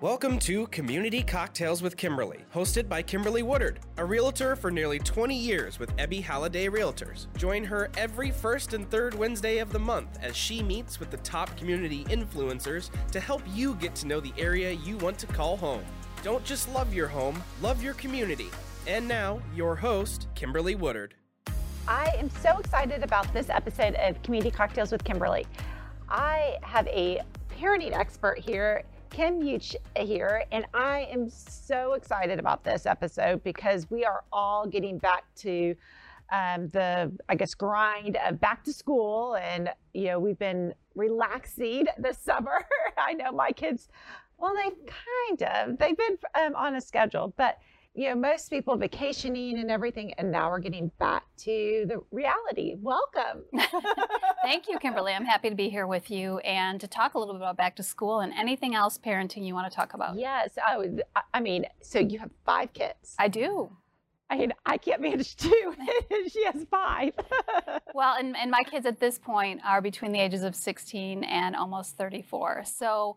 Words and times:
Welcome 0.00 0.38
to 0.40 0.68
Community 0.68 1.24
Cocktails 1.24 1.82
with 1.82 1.96
Kimberly, 1.96 2.44
hosted 2.54 2.88
by 2.88 3.02
Kimberly 3.02 3.42
Woodard, 3.42 3.80
a 3.96 4.04
realtor 4.04 4.54
for 4.54 4.70
nearly 4.70 5.00
20 5.00 5.34
years 5.34 5.80
with 5.80 5.90
Ebby 5.96 6.22
Halliday 6.22 6.68
Realtors. 6.68 7.26
Join 7.36 7.64
her 7.64 7.90
every 7.96 8.30
first 8.30 8.74
and 8.74 8.88
third 8.88 9.12
Wednesday 9.12 9.58
of 9.58 9.72
the 9.72 9.78
month 9.80 10.16
as 10.22 10.36
she 10.36 10.62
meets 10.62 11.00
with 11.00 11.10
the 11.10 11.16
top 11.16 11.56
community 11.56 12.04
influencers 12.04 12.90
to 13.10 13.18
help 13.18 13.42
you 13.52 13.74
get 13.74 13.96
to 13.96 14.06
know 14.06 14.20
the 14.20 14.32
area 14.38 14.70
you 14.70 14.96
want 14.98 15.18
to 15.18 15.26
call 15.26 15.56
home. 15.56 15.82
Don't 16.22 16.44
just 16.44 16.72
love 16.72 16.94
your 16.94 17.08
home, 17.08 17.42
love 17.60 17.82
your 17.82 17.94
community. 17.94 18.50
And 18.86 19.08
now, 19.08 19.42
your 19.52 19.74
host, 19.74 20.28
Kimberly 20.36 20.76
Woodard. 20.76 21.14
I 21.88 22.12
am 22.18 22.30
so 22.40 22.56
excited 22.58 23.02
about 23.02 23.34
this 23.34 23.50
episode 23.50 23.96
of 23.96 24.22
Community 24.22 24.52
Cocktails 24.52 24.92
with 24.92 25.02
Kimberly. 25.02 25.44
I 26.08 26.58
have 26.62 26.86
a 26.86 27.20
parenting 27.58 27.98
expert 27.98 28.38
here 28.38 28.84
Kim 29.10 29.40
Muench 29.40 29.74
here, 29.96 30.44
and 30.52 30.66
I 30.74 31.08
am 31.10 31.28
so 31.30 31.94
excited 31.94 32.38
about 32.38 32.64
this 32.64 32.86
episode 32.86 33.42
because 33.42 33.90
we 33.90 34.04
are 34.04 34.24
all 34.32 34.66
getting 34.66 34.98
back 34.98 35.24
to 35.36 35.74
um, 36.30 36.68
the, 36.68 37.10
I 37.28 37.34
guess, 37.34 37.54
grind 37.54 38.18
of 38.26 38.40
back 38.40 38.64
to 38.64 38.72
school. 38.72 39.36
And, 39.36 39.70
you 39.94 40.06
know, 40.06 40.18
we've 40.18 40.38
been 40.38 40.74
relaxing 40.94 41.86
this 41.98 42.18
summer. 42.18 42.66
I 42.98 43.14
know 43.14 43.32
my 43.32 43.50
kids, 43.50 43.88
well, 44.36 44.54
they 44.54 44.70
kind 44.70 45.42
of, 45.42 45.78
they've 45.78 45.96
been 45.96 46.18
um, 46.34 46.54
on 46.54 46.74
a 46.74 46.80
schedule, 46.80 47.32
but 47.36 47.58
you 47.94 48.08
know, 48.08 48.14
most 48.14 48.50
people 48.50 48.76
vacationing 48.76 49.58
and 49.58 49.70
everything, 49.70 50.12
and 50.14 50.30
now 50.30 50.50
we're 50.50 50.60
getting 50.60 50.90
back 50.98 51.24
to 51.38 51.84
the 51.88 52.00
reality. 52.10 52.76
Welcome. 52.80 53.44
Thank 54.42 54.68
you, 54.68 54.78
Kimberly. 54.78 55.12
I'm 55.12 55.24
happy 55.24 55.50
to 55.50 55.56
be 55.56 55.68
here 55.68 55.86
with 55.86 56.10
you 56.10 56.38
and 56.38 56.80
to 56.80 56.86
talk 56.86 57.14
a 57.14 57.18
little 57.18 57.34
bit 57.34 57.42
about 57.42 57.56
back 57.56 57.76
to 57.76 57.82
school 57.82 58.20
and 58.20 58.32
anything 58.34 58.74
else 58.74 58.98
parenting 58.98 59.46
you 59.46 59.54
want 59.54 59.70
to 59.70 59.74
talk 59.74 59.94
about. 59.94 60.16
Yes, 60.16 60.56
I 60.64 60.78
would. 60.78 61.02
I 61.34 61.40
mean, 61.40 61.66
so 61.82 61.98
you 61.98 62.18
have 62.20 62.30
five 62.44 62.72
kids. 62.72 63.14
I 63.18 63.28
do. 63.28 63.70
I 64.30 64.36
mean, 64.36 64.52
I 64.66 64.76
can't 64.76 65.00
manage 65.00 65.36
two. 65.36 65.74
she 66.30 66.44
has 66.44 66.66
five. 66.70 67.14
well, 67.94 68.14
and, 68.18 68.36
and 68.36 68.50
my 68.50 68.62
kids 68.62 68.84
at 68.84 69.00
this 69.00 69.18
point 69.18 69.60
are 69.64 69.80
between 69.80 70.12
the 70.12 70.20
ages 70.20 70.42
of 70.42 70.54
16 70.54 71.24
and 71.24 71.56
almost 71.56 71.96
34. 71.96 72.64
So 72.66 73.16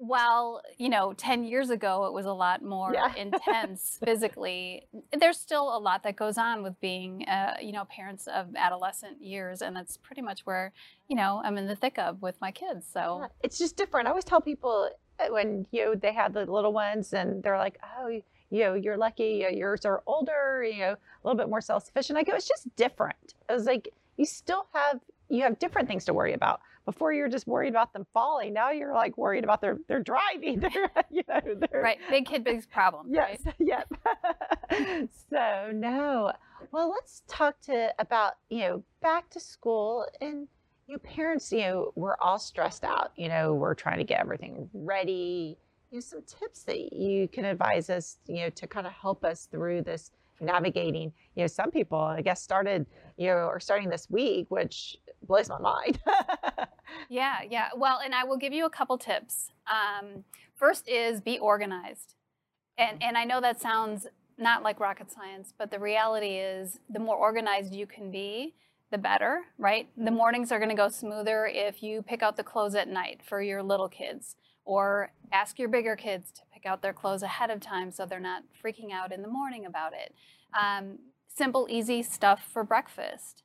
while 0.00 0.62
you 0.78 0.88
know 0.88 1.12
10 1.12 1.44
years 1.44 1.68
ago 1.68 2.06
it 2.06 2.12
was 2.14 2.24
a 2.24 2.32
lot 2.32 2.62
more 2.62 2.94
yeah. 2.94 3.14
intense 3.18 3.98
physically. 4.02 4.86
There's 5.12 5.38
still 5.38 5.76
a 5.76 5.78
lot 5.78 6.04
that 6.04 6.16
goes 6.16 6.38
on 6.38 6.62
with 6.62 6.80
being 6.80 7.26
uh, 7.28 7.56
you 7.60 7.72
know 7.72 7.84
parents 7.84 8.26
of 8.26 8.56
adolescent 8.56 9.22
years 9.22 9.60
and 9.60 9.76
that's 9.76 9.98
pretty 9.98 10.22
much 10.22 10.40
where 10.46 10.72
you 11.08 11.16
know 11.16 11.42
i'm 11.44 11.58
in 11.58 11.66
the 11.66 11.76
thick 11.76 11.98
of 11.98 12.22
with 12.22 12.40
my 12.40 12.50
kids 12.50 12.86
so. 12.90 13.18
Yeah, 13.20 13.26
it's 13.42 13.58
just 13.58 13.76
different. 13.76 14.06
I 14.06 14.10
always 14.10 14.24
tell 14.24 14.40
people 14.40 14.88
uh, 15.18 15.26
when 15.28 15.66
you 15.70 15.84
know 15.84 15.94
they 15.94 16.14
have 16.14 16.32
the 16.32 16.46
little 16.46 16.72
ones 16.72 17.12
and 17.12 17.42
they're 17.42 17.58
like 17.58 17.78
oh 17.98 18.08
you 18.08 18.22
know 18.64 18.72
you're 18.72 18.96
lucky 18.96 19.46
yours 19.52 19.84
are 19.84 20.02
older 20.06 20.64
you 20.66 20.78
know 20.78 20.92
a 20.92 21.28
little 21.28 21.36
bit 21.36 21.50
more 21.50 21.60
self-sufficient. 21.60 22.18
I 22.18 22.22
go 22.22 22.32
it's 22.34 22.48
just 22.48 22.74
different. 22.74 23.34
It 23.50 23.52
was 23.52 23.66
like 23.66 23.92
you 24.16 24.24
still 24.24 24.66
have 24.72 25.00
you 25.28 25.42
have 25.42 25.58
different 25.58 25.88
things 25.88 26.06
to 26.06 26.14
worry 26.14 26.32
about 26.32 26.60
before 26.90 27.12
you're 27.12 27.28
just 27.28 27.46
worried 27.46 27.68
about 27.68 27.92
them 27.92 28.04
falling. 28.12 28.52
Now 28.52 28.72
you're 28.72 28.92
like 28.92 29.16
worried 29.16 29.44
about 29.44 29.60
their 29.60 29.78
their 29.86 30.00
driving. 30.00 30.60
Their, 30.70 30.90
you 31.10 31.22
know, 31.28 31.54
their, 31.54 31.80
right, 31.80 31.98
big 32.10 32.26
kid, 32.26 32.44
big 32.44 32.68
problem. 32.70 33.06
Yes, 33.12 33.40
right? 33.44 33.54
yep. 33.58 33.88
so 35.30 35.70
no, 35.72 36.32
well, 36.72 36.90
let's 36.90 37.22
talk 37.28 37.60
to 37.62 37.92
about 37.98 38.34
you 38.48 38.60
know 38.60 38.82
back 39.00 39.30
to 39.30 39.40
school 39.40 40.06
and 40.20 40.48
you 40.88 40.94
know, 40.94 40.98
parents. 40.98 41.52
You 41.52 41.60
know, 41.60 41.92
we're 41.94 42.16
all 42.20 42.38
stressed 42.38 42.84
out. 42.84 43.12
You 43.16 43.28
know, 43.28 43.54
we're 43.54 43.74
trying 43.74 43.98
to 43.98 44.04
get 44.04 44.20
everything 44.20 44.68
ready. 44.74 45.56
You 45.90 45.96
know, 45.96 46.00
some 46.00 46.22
tips 46.22 46.64
that 46.64 46.92
you 46.92 47.28
can 47.28 47.44
advise 47.44 47.88
us. 47.90 48.18
You 48.26 48.42
know, 48.42 48.50
to 48.50 48.66
kind 48.66 48.86
of 48.86 48.92
help 48.92 49.24
us 49.24 49.48
through 49.50 49.82
this 49.82 50.10
navigating. 50.40 51.12
You 51.36 51.44
know, 51.44 51.46
some 51.46 51.70
people 51.70 51.98
I 51.98 52.22
guess 52.22 52.42
started 52.42 52.86
you 53.16 53.26
know 53.28 53.36
are 53.36 53.60
starting 53.60 53.88
this 53.88 54.08
week, 54.10 54.46
which 54.50 54.96
blows 55.22 55.48
my 55.48 55.58
mind. 55.58 55.98
Yeah, 57.08 57.38
yeah. 57.48 57.68
Well, 57.76 58.00
and 58.04 58.14
I 58.14 58.24
will 58.24 58.36
give 58.36 58.52
you 58.52 58.66
a 58.66 58.70
couple 58.70 58.98
tips. 58.98 59.50
Um, 59.70 60.24
first 60.54 60.88
is 60.88 61.20
be 61.20 61.38
organized. 61.38 62.14
And, 62.78 63.02
and 63.02 63.16
I 63.16 63.24
know 63.24 63.40
that 63.40 63.60
sounds 63.60 64.06
not 64.38 64.62
like 64.62 64.80
rocket 64.80 65.12
science, 65.12 65.52
but 65.56 65.70
the 65.70 65.78
reality 65.78 66.36
is 66.36 66.78
the 66.88 66.98
more 66.98 67.16
organized 67.16 67.74
you 67.74 67.86
can 67.86 68.10
be, 68.10 68.54
the 68.90 68.98
better, 68.98 69.42
right? 69.58 69.88
The 69.96 70.10
mornings 70.10 70.50
are 70.50 70.58
going 70.58 70.70
to 70.70 70.74
go 70.74 70.88
smoother 70.88 71.46
if 71.46 71.82
you 71.82 72.02
pick 72.02 72.22
out 72.22 72.36
the 72.36 72.42
clothes 72.42 72.74
at 72.74 72.88
night 72.88 73.20
for 73.24 73.42
your 73.42 73.62
little 73.62 73.88
kids, 73.88 74.36
or 74.64 75.12
ask 75.30 75.58
your 75.58 75.68
bigger 75.68 75.94
kids 75.94 76.30
to 76.32 76.40
pick 76.52 76.66
out 76.66 76.82
their 76.82 76.92
clothes 76.92 77.22
ahead 77.22 77.50
of 77.50 77.60
time 77.60 77.90
so 77.90 78.06
they're 78.06 78.18
not 78.18 78.42
freaking 78.64 78.92
out 78.92 79.12
in 79.12 79.22
the 79.22 79.28
morning 79.28 79.66
about 79.66 79.92
it. 79.92 80.14
Um, 80.58 80.98
simple, 81.28 81.66
easy 81.70 82.02
stuff 82.02 82.42
for 82.52 82.64
breakfast 82.64 83.44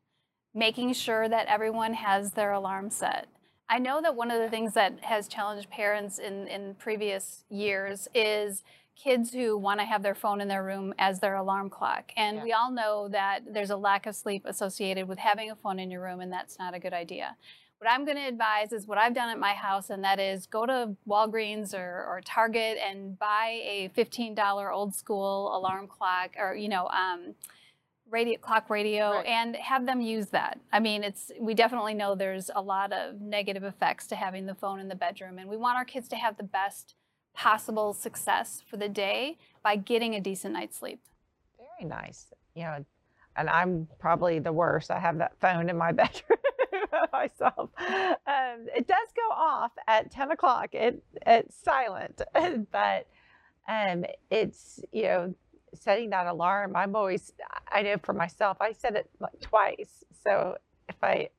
making 0.56 0.94
sure 0.94 1.28
that 1.28 1.48
everyone 1.48 1.94
has 1.94 2.32
their 2.32 2.54
alarm 2.54 2.90
set. 2.90 3.28
I 3.70 3.78
know 3.80 4.02
that 4.02 4.16
one 4.16 4.32
of 4.32 4.42
the 4.42 4.50
things 4.50 4.74
that 4.74 5.04
has 5.04 5.28
challenged 5.28 5.70
parents 5.70 6.18
in, 6.18 6.48
in 6.48 6.76
previous 6.76 7.44
years 7.50 8.08
is 8.16 8.64
kids 8.96 9.34
who 9.34 9.58
want 9.58 9.80
to 9.82 9.86
have 9.86 10.02
their 10.02 10.16
phone 10.16 10.40
in 10.40 10.48
their 10.48 10.64
room 10.64 10.94
as 10.98 11.20
their 11.20 11.36
alarm 11.36 11.70
clock. 11.70 12.12
And 12.16 12.38
yeah. 12.38 12.44
we 12.44 12.54
all 12.54 12.72
know 12.72 13.10
that 13.10 13.42
there's 13.52 13.72
a 13.72 13.76
lack 13.76 14.06
of 14.06 14.16
sleep 14.16 14.44
associated 14.46 15.08
with 15.08 15.20
having 15.20 15.52
a 15.52 15.56
phone 15.56 15.80
in 15.80 15.92
your 15.92 16.02
room, 16.02 16.22
and 16.22 16.32
that's 16.32 16.58
not 16.58 16.74
a 16.74 16.80
good 16.80 16.94
idea. 16.94 17.36
What 17.80 17.90
I'm 17.90 18.06
going 18.06 18.18
to 18.18 18.26
advise 18.26 18.72
is 18.72 18.88
what 18.88 18.98
I've 18.98 19.14
done 19.14 19.30
at 19.30 19.38
my 19.38 19.54
house, 19.54 19.90
and 19.90 20.02
that 20.06 20.20
is 20.20 20.48
go 20.48 20.66
to 20.66 20.96
Walgreens 21.08 21.74
or, 21.74 22.06
or 22.08 22.22
Target 22.24 22.78
and 22.78 23.20
buy 23.20 23.60
a 23.64 23.92
$15 23.98 24.72
old 24.72 24.96
school 24.96 25.56
alarm 25.56 25.88
clock 25.88 26.36
or, 26.40 26.56
you 26.56 26.70
know, 26.70 26.88
um, 26.88 27.36
radio 28.10 28.38
clock 28.38 28.70
radio 28.70 29.12
right. 29.12 29.26
and 29.26 29.56
have 29.56 29.86
them 29.86 30.02
use 30.02 30.28
that. 30.28 30.60
I 30.72 30.80
mean, 30.80 31.04
it's 31.04 31.32
we 31.40 31.54
definitely 31.54 31.94
know 31.94 32.16
there's 32.16 32.50
a 32.56 32.62
lot 32.62 32.94
of 32.94 33.20
negative 33.20 33.64
effects 33.64 34.08
to 34.08 34.16
having 34.16 34.46
the 34.46 34.56
phone 34.56 34.80
in 34.80 34.88
the 34.88 34.96
bedroom 34.96 35.40
and 35.40 35.50
we 35.50 35.58
want 35.58 35.78
our 35.78 35.86
kids 35.86 36.08
to 36.10 36.16
have 36.16 36.38
the 36.38 36.44
best 36.44 36.96
possible 37.34 37.94
success 37.94 38.62
for 38.70 38.78
the 38.78 38.88
day 38.88 39.38
by 39.64 39.76
getting 39.76 40.16
a 40.16 40.22
decent 40.22 40.54
night's 40.54 40.78
sleep. 40.78 41.02
Very 41.58 41.90
nice. 41.90 42.28
You 42.56 42.64
know, 42.64 42.86
and 43.36 43.50
I'm 43.50 43.88
probably 44.00 44.40
the 44.40 44.54
worst. 44.54 44.92
I 44.92 45.00
have 45.00 45.18
that 45.18 45.34
phone 45.40 45.70
in 45.70 45.78
my 45.78 45.92
bedroom 45.94 46.40
myself. 47.12 47.70
Um, 47.80 48.68
it 48.76 48.88
does 48.88 49.08
go 49.16 49.34
off 49.34 49.72
at 49.88 50.12
10 50.12 50.32
o'clock. 50.32 50.74
It, 50.74 51.04
it's 51.26 51.56
silent, 51.64 52.22
but 52.72 53.08
um, 53.68 54.06
it's, 54.30 54.80
you 54.92 55.04
know, 55.04 55.36
setting 55.75 56.09
that 56.12 56.28
alarm, 56.28 56.75
I'm 56.75 56.96
always, 56.96 57.34
I 57.72 57.81
know 57.81 57.97
for 58.02 58.13
myself, 58.13 58.58
I 58.59 58.72
set 58.72 58.96
it 58.96 59.09
like 59.19 59.40
twice. 59.41 60.03
So 60.24 60.58
if 60.90 60.96
I, 61.03 61.30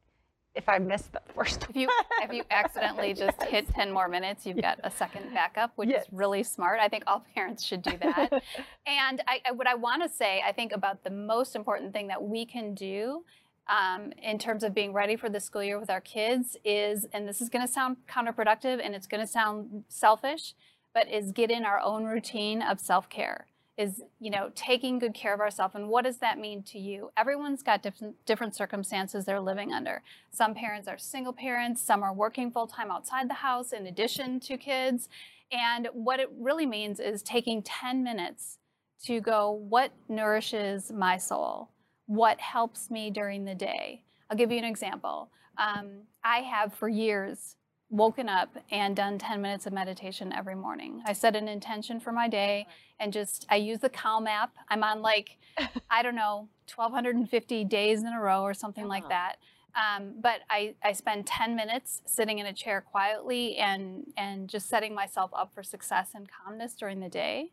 if 0.57 0.69
I 0.69 0.79
miss 0.79 1.03
the 1.03 1.21
first 1.35 1.67
if 1.69 1.77
you 1.77 1.89
if 2.23 2.33
you 2.33 2.43
accidentally 2.51 3.09
yes. 3.09 3.19
just 3.19 3.43
hit 3.43 3.69
10 3.69 3.93
more 3.93 4.09
minutes 4.09 4.47
you've 4.47 4.57
yes. 4.57 4.77
got 4.83 4.91
a 4.91 4.97
second 4.97 5.33
backup 5.33 5.71
which 5.77 5.91
yes. 5.91 6.05
is 6.05 6.09
really 6.13 6.43
smart 6.43 6.81
i 6.81 6.89
think 6.89 7.05
all 7.07 7.25
parents 7.35 7.63
should 7.63 7.83
do 7.83 7.93
that 8.01 8.33
and 8.87 9.23
I, 9.29 9.41
I, 9.47 9.53
what 9.53 9.67
i 9.69 9.75
want 9.75 10.03
to 10.03 10.09
say 10.09 10.43
i 10.45 10.53
think 10.53 10.73
about 10.73 11.05
the 11.05 11.11
most 11.11 11.55
important 11.55 11.93
thing 11.93 12.09
that 12.09 12.23
we 12.23 12.47
can 12.47 12.75
do 12.75 13.23
um, 13.69 14.13
in 14.23 14.39
terms 14.39 14.63
of 14.63 14.75
being 14.75 14.93
ready 14.93 15.17
for 15.17 15.29
the 15.29 15.41
school 15.41 15.63
year 15.63 15.79
with 15.79 15.91
our 15.91 16.01
kids 16.01 16.57
is 16.65 17.07
and 17.13 17.29
this 17.29 17.41
is 17.41 17.49
going 17.49 17.67
to 17.67 17.73
sound 17.73 17.97
counterproductive 18.09 18.81
and 18.83 18.95
it's 18.95 19.07
going 19.07 19.21
to 19.21 19.27
sound 19.27 19.85
selfish 19.89 20.55
but 20.95 21.09
is 21.11 21.33
get 21.33 21.51
in 21.51 21.65
our 21.65 21.81
own 21.81 22.05
routine 22.05 22.63
of 22.63 22.81
self-care 22.81 23.47
is 23.77 24.03
you 24.21 24.31
know 24.31 24.51
taking 24.55 24.99
good 24.99 25.15
care 25.15 25.35
of 25.35 25.41
ourselves 25.41 25.75
and 25.75 25.89
what 25.89 26.05
does 26.05 26.19
that 26.19 26.39
mean 26.39 26.63
to 26.63 26.79
you? 26.79 27.11
Everyone's 27.17 27.63
got 27.63 27.83
different 27.83 28.17
different 28.25 28.55
circumstances 28.55 29.25
they're 29.25 29.41
living 29.41 29.73
under. 29.73 30.03
Some 30.31 30.55
parents 30.55 30.89
are 30.89 30.99
single 30.99 31.33
parents 31.33 31.83
some 31.83 32.03
are 32.03 32.15
working 32.15 32.51
full 32.51 32.67
time 32.67 32.91
outside 32.91 33.29
the 33.29 33.35
house 33.35 33.73
in 33.73 33.87
addition 33.87 34.41
to 34.41 34.57
kids 34.57 35.09
and 35.53 35.89
what 35.93 36.21
it 36.21 36.31
really 36.39 36.67
means 36.67 37.01
is 37.01 37.23
taking 37.23 37.63
10 37.63 38.03
minutes 38.03 38.59
to 39.05 39.21
go 39.21 39.51
what 39.51 39.93
nourishes 40.09 40.91
my 40.91 41.17
soul? 41.17 41.71
What 42.07 42.41
helps 42.41 42.91
me 42.91 43.11
during 43.11 43.45
the 43.45 43.55
day? 43.55 44.03
I'll 44.31 44.37
give 44.37 44.51
you 44.51 44.59
an 44.59 44.65
example. 44.65 45.31
Um, 45.59 46.03
i 46.25 46.39
have 46.39 46.75
for 46.75 46.89
years 46.89 47.57
woken 47.89 48.29
up 48.29 48.57
and 48.71 48.97
done 48.97 49.19
10 49.19 49.41
minutes 49.41 49.67
of 49.67 49.73
meditation 49.73 50.33
every 50.33 50.57
morning. 50.57 51.03
I 51.07 51.13
set 51.13 51.37
an 51.37 51.47
intention 51.49 52.01
for 52.01 52.13
my 52.13 52.29
day 52.29 52.67
and 52.99 53.13
just 53.13 53.47
I 53.49 53.57
use 53.57 53.79
the 53.79 53.89
Calm 53.89 54.27
app. 54.27 54.55
I'm 54.69 54.83
on 54.83 55.03
like 55.03 55.39
I 55.91 56.03
don't 56.03 56.17
know 56.17 56.49
1250 56.75 57.65
days 57.65 58.01
in 58.01 58.09
a 58.09 58.21
row 58.21 58.43
or 58.43 58.55
something 58.55 58.85
uh-huh. 58.85 58.91
like 58.91 59.09
that. 59.09 59.37
Um, 59.77 60.15
but 60.21 60.41
I, 60.49 60.75
I 60.83 60.93
spend 60.93 61.27
10 61.27 61.55
minutes 61.55 62.01
sitting 62.07 62.39
in 62.39 62.47
a 62.47 62.53
chair 62.53 62.81
quietly 62.81 63.57
and 63.57 64.07
and 64.17 64.49
just 64.49 64.69
setting 64.69 64.95
myself 64.95 65.31
up 65.35 65.53
for 65.55 65.63
success 65.63 66.11
and 66.15 66.27
calmness 66.29 66.75
during 66.75 67.01
the 67.01 67.09
day. 67.09 67.53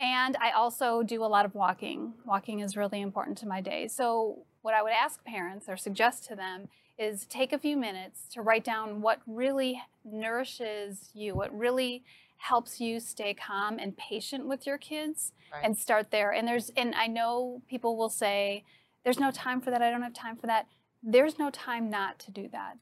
And 0.00 0.36
I 0.42 0.50
also 0.50 1.02
do 1.02 1.24
a 1.24 1.26
lot 1.26 1.46
of 1.46 1.54
walking. 1.54 2.14
Walking 2.26 2.60
is 2.60 2.76
really 2.76 3.00
important 3.00 3.38
to 3.38 3.46
my 3.46 3.60
day. 3.60 3.88
So 3.88 4.44
what 4.62 4.74
I 4.74 4.82
would 4.82 4.92
ask 4.92 5.24
parents 5.24 5.66
or 5.68 5.76
suggest 5.76 6.24
to 6.26 6.36
them 6.36 6.68
is 6.98 7.26
take 7.26 7.52
a 7.52 7.58
few 7.58 7.76
minutes 7.76 8.22
to 8.32 8.42
write 8.42 8.64
down 8.64 9.00
what 9.00 9.20
really 9.26 9.82
nourishes 10.04 11.10
you, 11.14 11.34
what 11.34 11.56
really 11.56 12.04
helps 12.36 12.80
you 12.80 13.00
stay 13.00 13.34
calm 13.34 13.78
and 13.78 13.96
patient 13.96 14.46
with 14.46 14.66
your 14.66 14.78
kids 14.78 15.32
Right. 15.52 15.64
and 15.64 15.76
start 15.78 16.10
there. 16.10 16.32
And 16.32 16.46
there's 16.48 16.70
and 16.76 16.94
I 16.94 17.06
know 17.06 17.62
people 17.68 17.96
will 17.96 18.08
say 18.10 18.64
there's 19.04 19.20
no 19.20 19.30
time 19.30 19.60
for 19.60 19.70
that. 19.70 19.82
I 19.82 19.90
don't 19.90 20.02
have 20.02 20.12
time 20.14 20.36
for 20.36 20.46
that. 20.48 20.66
There's 21.02 21.38
no 21.38 21.50
time 21.50 21.90
not 21.90 22.18
to 22.20 22.30
do 22.30 22.48
that. 22.52 22.78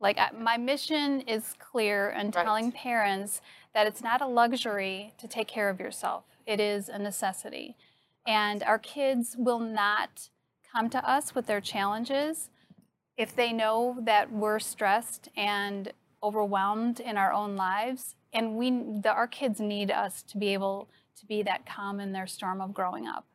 Like 0.00 0.18
I, 0.18 0.30
my 0.32 0.56
mission 0.56 1.20
is 1.22 1.54
clear 1.58 2.10
in 2.10 2.26
Right. 2.30 2.44
telling 2.44 2.72
parents 2.72 3.40
that 3.74 3.86
it's 3.86 4.02
not 4.02 4.20
a 4.20 4.26
luxury 4.26 5.12
to 5.18 5.28
take 5.28 5.48
care 5.48 5.68
of 5.68 5.78
yourself. 5.80 6.24
It 6.46 6.60
is 6.60 6.88
a 6.88 6.98
necessity. 6.98 7.76
And 8.26 8.62
our 8.64 8.78
kids 8.78 9.36
will 9.38 9.60
not 9.60 10.28
come 10.72 10.90
to 10.90 11.08
us 11.08 11.34
with 11.34 11.46
their 11.46 11.60
challenges 11.60 12.50
if 13.16 13.34
they 13.34 13.52
know 13.52 13.96
that 14.02 14.30
we're 14.32 14.58
stressed 14.58 15.28
and 15.36 15.92
overwhelmed 16.22 17.00
in 17.00 17.16
our 17.16 17.32
own 17.32 17.56
lives 17.56 18.14
and 18.32 18.56
we 18.56 18.70
the, 18.70 19.10
our 19.10 19.28
kids 19.28 19.60
need 19.60 19.90
us 19.90 20.22
to 20.22 20.38
be 20.38 20.52
able 20.52 20.88
to 21.18 21.26
be 21.26 21.42
that 21.42 21.66
calm 21.66 22.00
in 22.00 22.12
their 22.12 22.26
storm 22.26 22.60
of 22.60 22.74
growing 22.74 23.06
up 23.06 23.26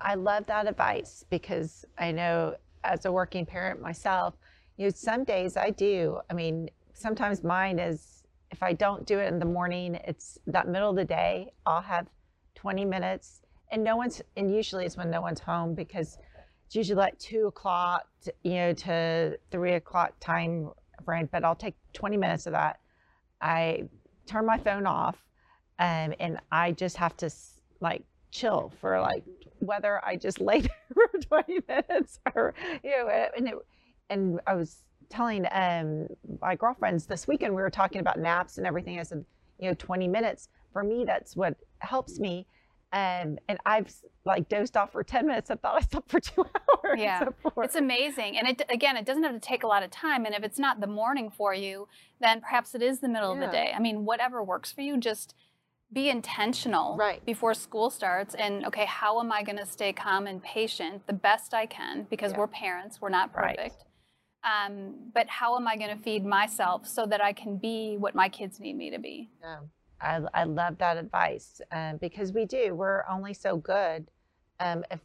I 0.00 0.14
love 0.14 0.46
that 0.46 0.68
advice 0.68 1.24
because 1.30 1.84
I 1.98 2.12
know 2.12 2.54
as 2.84 3.04
a 3.04 3.12
working 3.12 3.44
parent 3.44 3.80
myself, 3.80 4.34
you 4.76 4.86
know, 4.86 4.90
some 4.94 5.24
days 5.24 5.56
I 5.56 5.70
do. 5.70 6.20
I 6.30 6.34
mean, 6.34 6.70
sometimes 6.94 7.42
mine 7.42 7.78
is 7.78 8.22
if 8.50 8.62
I 8.62 8.72
don't 8.72 9.06
do 9.06 9.18
it 9.18 9.28
in 9.28 9.38
the 9.38 9.44
morning, 9.44 9.96
it's 10.06 10.38
that 10.46 10.68
middle 10.68 10.90
of 10.90 10.96
the 10.96 11.04
day, 11.04 11.52
I'll 11.66 11.82
have 11.82 12.08
20 12.54 12.84
minutes 12.84 13.42
and 13.72 13.84
no 13.84 13.96
one's, 13.96 14.20
and 14.36 14.52
usually 14.52 14.84
it's 14.84 14.96
when 14.96 15.10
no 15.10 15.20
one's 15.20 15.40
home 15.40 15.74
because 15.74 16.18
it's 16.70 16.76
usually 16.76 16.98
like 16.98 17.18
two 17.18 17.48
o'clock, 17.48 18.06
you 18.44 18.54
know, 18.54 18.72
to 18.72 19.36
three 19.50 19.72
o'clock 19.72 20.12
time 20.20 20.70
frame, 21.04 21.28
but 21.32 21.44
I'll 21.44 21.56
take 21.56 21.74
20 21.94 22.16
minutes 22.16 22.46
of 22.46 22.52
that. 22.52 22.78
I 23.40 23.88
turn 24.24 24.46
my 24.46 24.56
phone 24.56 24.86
off 24.86 25.16
um, 25.80 26.14
and 26.20 26.38
I 26.52 26.70
just 26.70 26.96
have 26.98 27.16
to 27.16 27.30
like 27.80 28.04
chill 28.30 28.72
for 28.80 29.00
like 29.00 29.24
whether 29.58 30.00
I 30.04 30.14
just 30.14 30.40
lay 30.40 30.60
there 30.60 30.70
for 30.94 31.42
20 31.42 31.58
minutes 31.66 32.20
or 32.36 32.54
you 32.84 32.90
know 32.92 33.08
and 33.36 33.48
it, 33.48 33.54
and 34.08 34.40
I 34.46 34.54
was 34.54 34.84
telling 35.08 35.46
um 35.50 36.06
my 36.40 36.54
girlfriends 36.54 37.04
this 37.04 37.26
weekend 37.26 37.52
we 37.52 37.62
were 37.62 37.70
talking 37.70 38.00
about 38.00 38.20
naps 38.20 38.58
and 38.58 38.66
everything 38.66 39.00
I 39.00 39.02
said 39.02 39.24
you 39.58 39.66
know 39.66 39.74
20 39.74 40.06
minutes 40.06 40.48
for 40.72 40.84
me 40.84 41.04
that's 41.04 41.34
what 41.34 41.56
helps 41.80 42.20
me 42.20 42.46
um 42.92 43.38
and 43.48 43.58
I've 43.66 43.92
like 44.24 44.48
dozed 44.48 44.76
off 44.76 44.92
for 44.92 45.02
10 45.02 45.26
minutes 45.26 45.50
I 45.50 45.54
thought 45.56 45.76
I 45.76 45.80
slept 45.80 46.10
for 46.10 46.20
2 46.20 46.44
hours 46.84 46.98
Yeah. 46.98 47.24
before. 47.24 47.64
it's 47.64 47.74
amazing 47.76 48.36
and 48.38 48.46
it 48.48 48.62
again 48.70 48.96
it 48.96 49.04
doesn't 49.06 49.22
have 49.22 49.32
to 49.32 49.40
take 49.40 49.62
a 49.62 49.66
lot 49.66 49.82
of 49.82 49.90
time 49.90 50.26
and 50.26 50.34
if 50.34 50.42
it's 50.42 50.58
not 50.58 50.80
the 50.80 50.86
morning 50.86 51.30
for 51.30 51.54
you 51.54 51.88
then 52.20 52.40
perhaps 52.40 52.74
it 52.74 52.82
is 52.82 53.00
the 53.00 53.08
middle 53.08 53.32
of 53.32 53.38
the 53.40 53.46
day 53.46 53.72
i 53.74 53.78
mean 53.80 54.04
whatever 54.04 54.42
works 54.42 54.70
for 54.72 54.82
you 54.82 54.98
just 54.98 55.34
be 55.92 56.08
intentional 56.10 56.96
Right. 56.96 57.24
before 57.24 57.54
school 57.54 57.88
starts 57.90 58.34
and 58.34 58.64
okay 58.66 58.84
how 58.84 59.18
am 59.20 59.32
i 59.32 59.42
going 59.42 59.58
to 59.58 59.66
stay 59.66 59.92
calm 59.92 60.26
and 60.26 60.42
patient 60.42 61.06
the 61.06 61.12
best 61.14 61.54
i 61.54 61.64
can 61.66 62.06
because 62.10 62.32
Yeah. 62.32 62.38
we're 62.38 62.46
parents 62.48 63.00
we're 63.00 63.08
not 63.08 63.34
Right. 63.34 63.56
perfect 63.56 63.84
um, 64.44 64.94
but 65.14 65.28
how 65.28 65.56
am 65.56 65.66
i 65.66 65.76
going 65.76 65.96
to 65.96 66.02
feed 66.02 66.24
myself 66.24 66.86
so 66.86 67.06
that 67.06 67.22
i 67.22 67.32
can 67.32 67.56
be 67.56 67.96
what 67.98 68.14
my 68.14 68.28
kids 68.28 68.60
need 68.60 68.76
me 68.76 68.90
to 68.90 68.98
be 68.98 69.30
Yeah. 69.42 69.60
I, 70.00 70.20
I 70.34 70.44
love 70.44 70.78
that 70.78 70.96
advice 70.96 71.60
um, 71.72 71.98
because 71.98 72.32
we 72.32 72.44
do. 72.44 72.74
We're 72.74 73.04
only 73.08 73.34
so 73.34 73.56
good 73.56 74.10
um, 74.58 74.84
if 74.90 75.00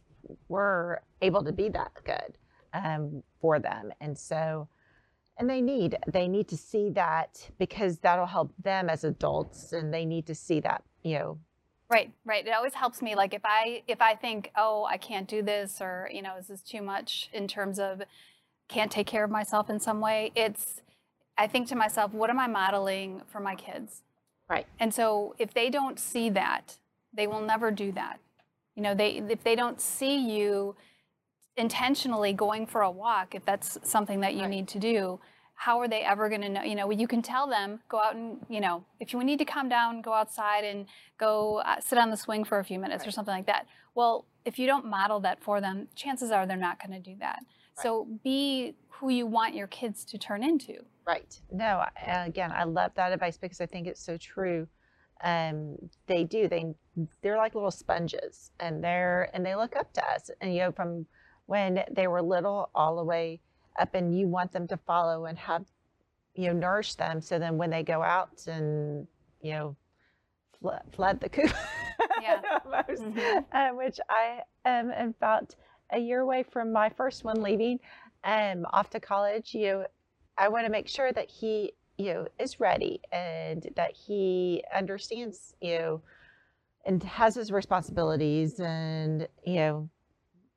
we're 0.48 0.98
able 1.22 1.44
to 1.44 1.52
be 1.52 1.68
that 1.70 1.92
good 2.04 2.38
um, 2.72 3.22
for 3.40 3.58
them. 3.58 3.92
And 4.00 4.16
so, 4.16 4.68
and 5.38 5.48
they 5.50 5.60
need 5.60 5.96
they 6.06 6.28
need 6.28 6.48
to 6.48 6.56
see 6.56 6.90
that 6.90 7.50
because 7.58 7.98
that'll 7.98 8.26
help 8.26 8.52
them 8.62 8.88
as 8.88 9.04
adults, 9.04 9.72
and 9.72 9.92
they 9.92 10.04
need 10.04 10.26
to 10.26 10.34
see 10.34 10.60
that 10.60 10.82
you 11.02 11.18
know. 11.18 11.38
Right, 11.88 12.12
right. 12.24 12.44
It 12.44 12.52
always 12.52 12.74
helps 12.74 13.00
me. 13.00 13.14
Like 13.14 13.32
if 13.32 13.42
I 13.44 13.82
if 13.86 14.00
I 14.00 14.14
think, 14.14 14.50
oh, 14.56 14.86
I 14.90 14.96
can't 14.96 15.28
do 15.28 15.42
this, 15.42 15.80
or 15.80 16.08
you 16.12 16.22
know, 16.22 16.36
is 16.36 16.48
this 16.48 16.62
too 16.62 16.82
much 16.82 17.28
in 17.32 17.46
terms 17.46 17.78
of 17.78 18.02
can't 18.68 18.90
take 18.90 19.06
care 19.06 19.24
of 19.24 19.30
myself 19.30 19.70
in 19.70 19.78
some 19.78 20.00
way? 20.00 20.32
It's 20.34 20.80
I 21.38 21.46
think 21.46 21.68
to 21.68 21.76
myself, 21.76 22.12
what 22.12 22.30
am 22.30 22.40
I 22.40 22.46
modeling 22.46 23.22
for 23.26 23.40
my 23.40 23.54
kids? 23.54 24.02
Right. 24.48 24.66
And 24.78 24.94
so 24.94 25.34
if 25.38 25.52
they 25.52 25.70
don't 25.70 25.98
see 25.98 26.30
that, 26.30 26.78
they 27.12 27.26
will 27.26 27.40
never 27.40 27.70
do 27.70 27.92
that. 27.92 28.20
You 28.74 28.82
know, 28.82 28.94
they 28.94 29.16
if 29.28 29.42
they 29.42 29.56
don't 29.56 29.80
see 29.80 30.16
you 30.18 30.76
intentionally 31.56 32.32
going 32.32 32.66
for 32.66 32.82
a 32.82 32.90
walk, 32.90 33.34
if 33.34 33.44
that's 33.44 33.78
something 33.82 34.20
that 34.20 34.34
you 34.34 34.42
Right. 34.42 34.50
need 34.50 34.68
to 34.68 34.78
do, 34.78 35.18
how 35.54 35.80
are 35.80 35.88
they 35.88 36.02
ever 36.02 36.28
going 36.28 36.42
to 36.42 36.48
know? 36.50 36.62
You 36.62 36.74
know, 36.74 36.90
you 36.90 37.08
can 37.08 37.22
tell 37.22 37.46
them 37.46 37.80
go 37.88 38.00
out 38.00 38.14
and 38.14 38.44
you 38.48 38.60
know, 38.60 38.84
if 39.00 39.12
you 39.12 39.24
need 39.24 39.38
to 39.38 39.44
calm 39.44 39.68
down, 39.68 40.02
go 40.02 40.12
outside 40.12 40.64
and 40.64 40.86
go 41.18 41.58
uh, 41.64 41.80
sit 41.80 41.98
on 41.98 42.10
the 42.10 42.16
swing 42.16 42.44
for 42.44 42.58
a 42.58 42.64
few 42.64 42.78
minutes 42.78 43.06
or 43.06 43.10
something 43.10 43.34
like 43.34 43.46
that. 43.46 43.66
Well, 43.94 44.26
if 44.44 44.58
you 44.58 44.66
don't 44.66 44.84
model 44.84 45.18
that 45.20 45.42
for 45.42 45.60
them, 45.60 45.88
chances 45.94 46.30
are 46.30 46.46
they're 46.46 46.56
not 46.56 46.78
going 46.78 47.02
to 47.02 47.10
do 47.10 47.16
that. 47.20 47.40
So 47.82 48.06
be 48.22 48.74
who 48.88 49.08
you 49.10 49.26
want 49.26 49.54
your 49.54 49.66
kids 49.66 50.04
to 50.06 50.18
turn 50.18 50.42
into. 50.42 50.84
Right. 51.06 51.40
No, 51.50 51.84
I- 51.96 52.26
again, 52.26 52.50
I 52.52 52.64
love 52.64 52.92
that 52.94 53.12
advice 53.12 53.38
because 53.38 53.60
I 53.60 53.66
think 53.66 53.86
it's 53.86 54.02
so 54.02 54.16
true. 54.16 54.66
Um, 55.22 55.76
they 56.06 56.24
do. 56.24 56.48
They 56.48 56.74
they're 57.22 57.36
like 57.36 57.54
little 57.54 57.70
sponges, 57.70 58.50
and 58.60 58.82
they're 58.82 59.30
and 59.34 59.44
they 59.46 59.54
look 59.54 59.76
up 59.76 59.92
to 59.94 60.04
us. 60.10 60.30
And 60.40 60.52
you 60.54 60.60
know, 60.60 60.72
from 60.72 61.06
when 61.46 61.84
they 61.92 62.06
were 62.08 62.22
little 62.22 62.70
all 62.74 62.96
the 62.96 63.04
way 63.04 63.40
up, 63.78 63.94
and 63.94 64.18
you 64.18 64.28
want 64.28 64.52
them 64.52 64.66
to 64.68 64.76
follow 64.76 65.26
and 65.26 65.38
have 65.38 65.64
you 66.34 66.48
know 66.48 66.54
nourish 66.54 66.94
them. 66.96 67.20
So 67.20 67.38
then 67.38 67.56
when 67.58 67.70
they 67.70 67.82
go 67.82 68.02
out 68.02 68.46
and 68.46 69.06
you 69.40 69.52
know 69.52 69.76
fl- 70.60 70.82
flood 70.92 71.20
the 71.20 71.28
coop, 71.28 71.52
Yeah. 72.16 72.42
almost, 72.64 73.02
Mhm. 73.02 73.44
uh, 73.52 73.70
which 73.74 74.00
I 74.08 74.42
am 74.64 74.90
about 74.90 75.54
a 75.90 75.98
year 75.98 76.20
away 76.20 76.42
from 76.42 76.72
my 76.72 76.88
first 76.90 77.24
one 77.24 77.42
leaving 77.42 77.80
um, 78.24 78.66
off 78.72 78.90
to 78.90 79.00
college. 79.00 79.54
You 79.54 79.66
know, 79.66 79.86
I 80.38 80.48
want 80.48 80.66
to 80.66 80.70
make 80.72 80.88
sure 80.88 81.12
that 81.12 81.30
he, 81.30 81.72
you 81.98 82.12
know, 82.12 82.28
is 82.38 82.60
ready 82.60 83.00
and 83.12 83.68
that 83.76 83.92
he 83.92 84.62
understands, 84.74 85.54
you 85.60 85.78
know, 85.78 86.02
and 86.84 87.02
has 87.02 87.34
his 87.34 87.50
responsibilities 87.50 88.60
and, 88.60 89.28
you 89.44 89.56
know, 89.56 89.90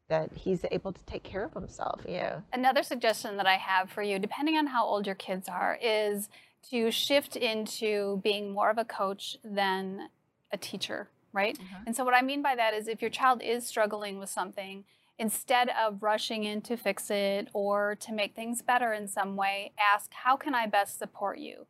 that 0.10 0.32
he's 0.34 0.66
able 0.72 0.92
to 0.92 1.04
take 1.06 1.24
care 1.24 1.46
of 1.46 1.54
himself, 1.54 2.02
you 2.08 2.18
know. 2.18 2.44
Another 2.52 2.84
suggestion 2.84 3.38
that 3.38 3.46
I 3.48 3.56
have 3.58 3.90
for 3.92 4.02
you, 4.02 4.20
depending 4.20 4.58
on 4.58 4.68
how 4.68 4.86
old 4.86 5.06
your 5.06 5.16
kids 5.16 5.48
are, 5.48 5.78
is 5.82 6.30
to 6.72 6.92
shift 6.92 7.36
into 7.36 8.20
being 8.24 8.52
more 8.52 8.70
of 8.70 8.78
a 8.78 8.86
coach 8.86 9.38
than 9.44 10.10
a 10.52 10.58
teacher, 10.58 11.10
right? 11.32 11.58
Mhm. 11.58 11.84
And 11.86 11.96
so, 11.96 12.04
what 12.04 12.16
I 12.16 12.22
mean 12.22 12.42
by 12.42 12.56
that 12.56 12.74
is 12.74 12.88
if 12.88 13.02
your 13.02 13.12
child 13.12 13.42
is 13.42 13.66
struggling 13.66 14.18
with 14.20 14.30
something, 14.30 14.84
instead 15.20 15.70
of 15.70 16.02
rushing 16.02 16.46
in 16.46 16.62
to 16.62 16.78
fix 16.78 17.12
it 17.12 17.50
or 17.54 17.96
to 18.00 18.14
make 18.14 18.36
things 18.36 18.62
better 18.62 18.94
in 18.94 19.08
some 19.08 19.36
way, 19.36 19.72
ask, 19.94 20.12
How 20.14 20.36
can 20.36 20.56
I 20.56 20.66
best 20.66 20.98
support 20.98 21.38
you? 21.38 21.68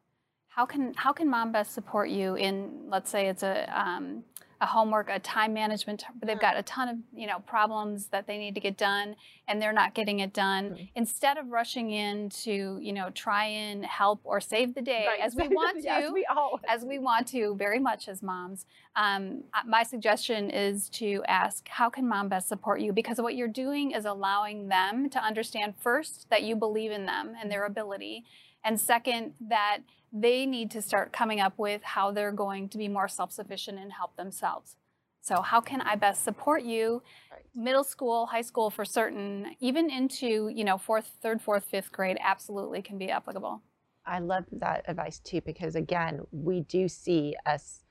How 0.48 0.66
can, 0.66 0.94
how 0.96 1.12
can 1.12 1.30
mom 1.30 1.52
best 1.52 1.74
support 1.74 2.10
you 2.10 2.36
in, 2.36 2.86
let's 2.88 3.10
say 3.10 3.28
it's 3.28 3.44
a, 3.44 3.68
um, 3.78 4.24
a 4.62 4.66
homework, 4.66 5.10
a 5.10 5.20
time 5.20 5.54
management. 5.54 6.04
They've 6.22 6.40
got 6.40 6.58
a 6.58 6.64
ton 6.64 6.90
of 6.90 6.98
you 7.14 7.28
know 7.28 7.40
problems 7.48 8.08
that 8.08 8.28
they 8.28 8.38
need 8.38 8.56
to 8.56 8.62
get 8.62 8.78
done, 8.78 9.16
and 9.48 9.62
they're 9.62 9.72
not 9.74 9.94
getting 9.94 10.20
it 10.20 10.34
done. 10.34 10.72
Mhm. 10.72 10.90
Instead 10.96 11.38
of 11.38 11.48
rushing 11.50 11.92
in 11.92 12.30
to 12.44 12.78
you 12.82 12.92
know 12.92 13.10
try 13.12 13.46
and 13.46 13.86
help 13.86 14.20
or 14.24 14.42
save 14.42 14.74
the 14.76 14.82
day 14.82 15.06
Right. 15.08 15.20
as 15.22 15.36
we 15.36 15.48
want 15.60 15.78
to, 15.78 15.84
Yes, 15.84 16.12
we 16.12 16.26
all. 16.26 16.60
as 16.68 16.84
we 16.84 17.00
want 17.00 17.28
to 17.30 17.56
very 17.56 17.80
much 17.80 18.08
as 18.10 18.22
moms 18.22 18.66
um, 18.96 19.44
my 19.66 19.84
suggestion 19.84 20.50
is 20.50 20.90
to 20.90 21.24
ask 21.28 21.68
how 21.70 21.90
can 21.90 22.08
mom 22.08 22.28
best 22.28 22.48
support 22.50 22.82
you 22.82 22.92
because 22.92 23.22
what 23.22 23.36
you're 23.36 23.48
doing 23.48 23.92
is 23.92 24.04
allowing 24.06 24.68
them 24.68 25.10
to 25.10 25.20
understand 25.24 25.74
first 25.80 26.30
that 26.30 26.44
you 26.44 26.56
believe 26.56 26.92
in 26.92 27.06
them 27.06 27.36
and 27.42 27.50
their 27.52 27.66
ability 27.66 28.26
and 28.64 28.80
second 28.82 29.34
that 29.40 29.80
they 30.12 30.46
need 30.46 30.72
to 30.72 30.82
start 30.82 31.14
coming 31.14 31.40
up 31.40 31.54
with 31.58 31.84
how 31.84 32.12
they're 32.12 32.32
going 32.32 32.68
to 32.70 32.78
be 32.78 32.88
more 32.88 33.08
self-sufficient 33.08 33.78
and 33.78 33.94
help 33.94 34.16
themselves 34.16 34.76
so 35.22 35.42
how 35.42 35.62
can 35.62 35.82
i 35.82 35.96
best 35.96 36.24
support 36.24 36.64
you 36.64 37.02
Right. 37.32 37.42
middle 37.56 37.84
school 37.84 38.28
high 38.28 38.42
school 38.42 38.70
for 38.70 38.86
certain 38.86 39.56
even 39.60 39.90
into 39.90 40.50
you 40.50 40.64
know 40.64 40.78
fourth 40.78 41.12
third 41.22 41.42
fourth 41.42 41.66
fifth 41.66 41.92
grade 41.92 42.18
absolutely 42.22 42.82
can 42.82 42.98
be 42.98 43.10
applicable 43.10 43.62
I 44.06 44.20
love 44.20 44.46
that 44.54 44.86
advice 44.88 45.20
too 45.20 45.42
because 45.42 45.76
again, 45.76 46.22
we 46.32 46.62
do 46.62 46.88
see 46.88 47.36
us, 47.46 47.84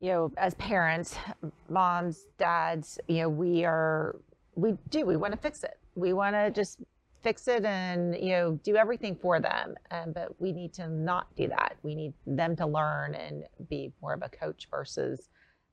you 0.00 0.10
know, 0.10 0.32
as 0.36 0.54
parents, 0.54 1.16
moms, 1.68 2.26
dads, 2.38 2.98
you 3.06 3.22
know, 3.22 3.28
we 3.28 3.64
are, 3.64 4.16
we 4.56 4.76
do, 4.90 5.06
we 5.06 5.16
want 5.16 5.32
to 5.32 5.38
fix 5.38 5.62
it. 5.62 5.78
We 5.94 6.12
want 6.12 6.34
to 6.34 6.50
just 6.50 6.80
fix 7.22 7.48
it 7.48 7.64
and 7.64 8.14
you 8.16 8.30
know 8.30 8.60
do 8.62 8.76
everything 8.76 9.16
for 9.16 9.40
them. 9.40 9.74
Um, 9.90 10.12
but 10.12 10.40
we 10.40 10.52
need 10.52 10.72
to 10.74 10.88
not 10.88 11.34
do 11.36 11.48
that. 11.48 11.76
We 11.82 11.94
need 11.94 12.12
them 12.26 12.56
to 12.56 12.66
learn 12.66 13.14
and 13.14 13.44
be 13.68 13.92
more 14.02 14.12
of 14.14 14.22
a 14.22 14.28
coach 14.28 14.68
versus 14.70 15.28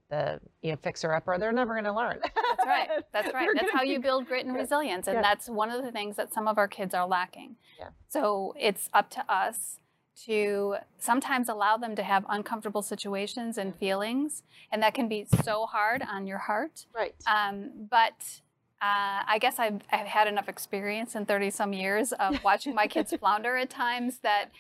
the 0.10 0.40
you 0.62 0.72
know 0.72 0.78
fixer 0.84 1.14
upper, 1.14 1.38
they're 1.40 1.52
never 1.52 1.74
going 1.74 1.86
to 1.86 1.94
learn. 1.94 2.20
That's 2.22 2.66
right. 2.66 2.90
That's 3.12 3.34
right. 3.34 3.50
That's 3.56 3.72
how 3.72 3.82
you 3.82 4.00
build 4.00 4.28
grit 4.28 4.46
and 4.46 4.56
resilience, 4.56 5.08
and 5.08 5.16
Yeah. 5.16 5.22
that's 5.24 5.50
one 5.50 5.72
of 5.72 5.84
the 5.84 5.92
things 5.92 6.16
that 6.18 6.32
some 6.34 6.48
of 6.48 6.58
our 6.60 6.68
kids 6.68 6.94
are 6.94 7.08
lacking. 7.08 7.56
Yeah. 7.80 7.90
So 8.10 8.54
it's 8.60 8.88
up 8.94 9.10
to 9.12 9.26
us 9.34 9.80
to 10.26 10.76
sometimes 10.98 11.50
allow 11.50 11.76
them 11.76 11.96
to 11.96 12.04
have 12.04 12.24
uncomfortable 12.30 12.82
situations 12.84 13.58
and 13.58 13.76
feelings, 13.76 14.44
and 14.72 14.82
that 14.84 14.94
can 14.94 15.10
be 15.10 15.26
so 15.44 15.66
hard 15.66 16.04
on 16.08 16.28
your 16.28 16.38
heart. 16.38 16.86
right. 16.96 17.16
Um, 17.28 17.88
but 17.90 18.42
uh, 18.86 19.24
I 19.28 19.40
guess 19.40 19.58
I've, 19.58 19.82
I've 19.92 20.06
had 20.06 20.28
enough 20.28 20.48
experience 20.48 21.16
in 21.16 21.26
30 21.26 21.50
some 21.50 21.74
years 21.74 22.12
of 22.14 22.44
watching 22.44 22.76
my 22.76 22.86
kids 22.86 23.14
flounder 23.20 23.58
at 23.58 23.72
times 23.72 24.20
that 24.20 24.52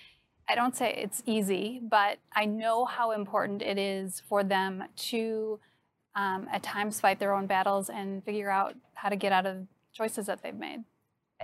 I 0.49 0.55
don't 0.55 0.75
say 0.75 0.93
it's 0.93 1.21
easy, 1.27 1.79
but 1.83 2.17
I 2.33 2.45
know 2.45 2.85
how 2.85 3.11
important 3.11 3.61
it 3.61 3.77
is 3.77 4.23
for 4.27 4.43
them 4.43 4.83
to 5.09 5.59
um, 6.15 6.47
at 6.51 6.63
times 6.63 6.99
fight 6.99 7.19
their 7.19 7.35
own 7.35 7.45
battles 7.45 7.89
and 7.89 8.23
figure 8.23 8.49
out 8.49 8.73
how 8.95 9.09
to 9.09 9.15
get 9.15 9.31
out 9.31 9.45
of 9.45 9.67
choices 9.93 10.25
that 10.25 10.41
they've 10.41 10.55
made. 10.55 10.83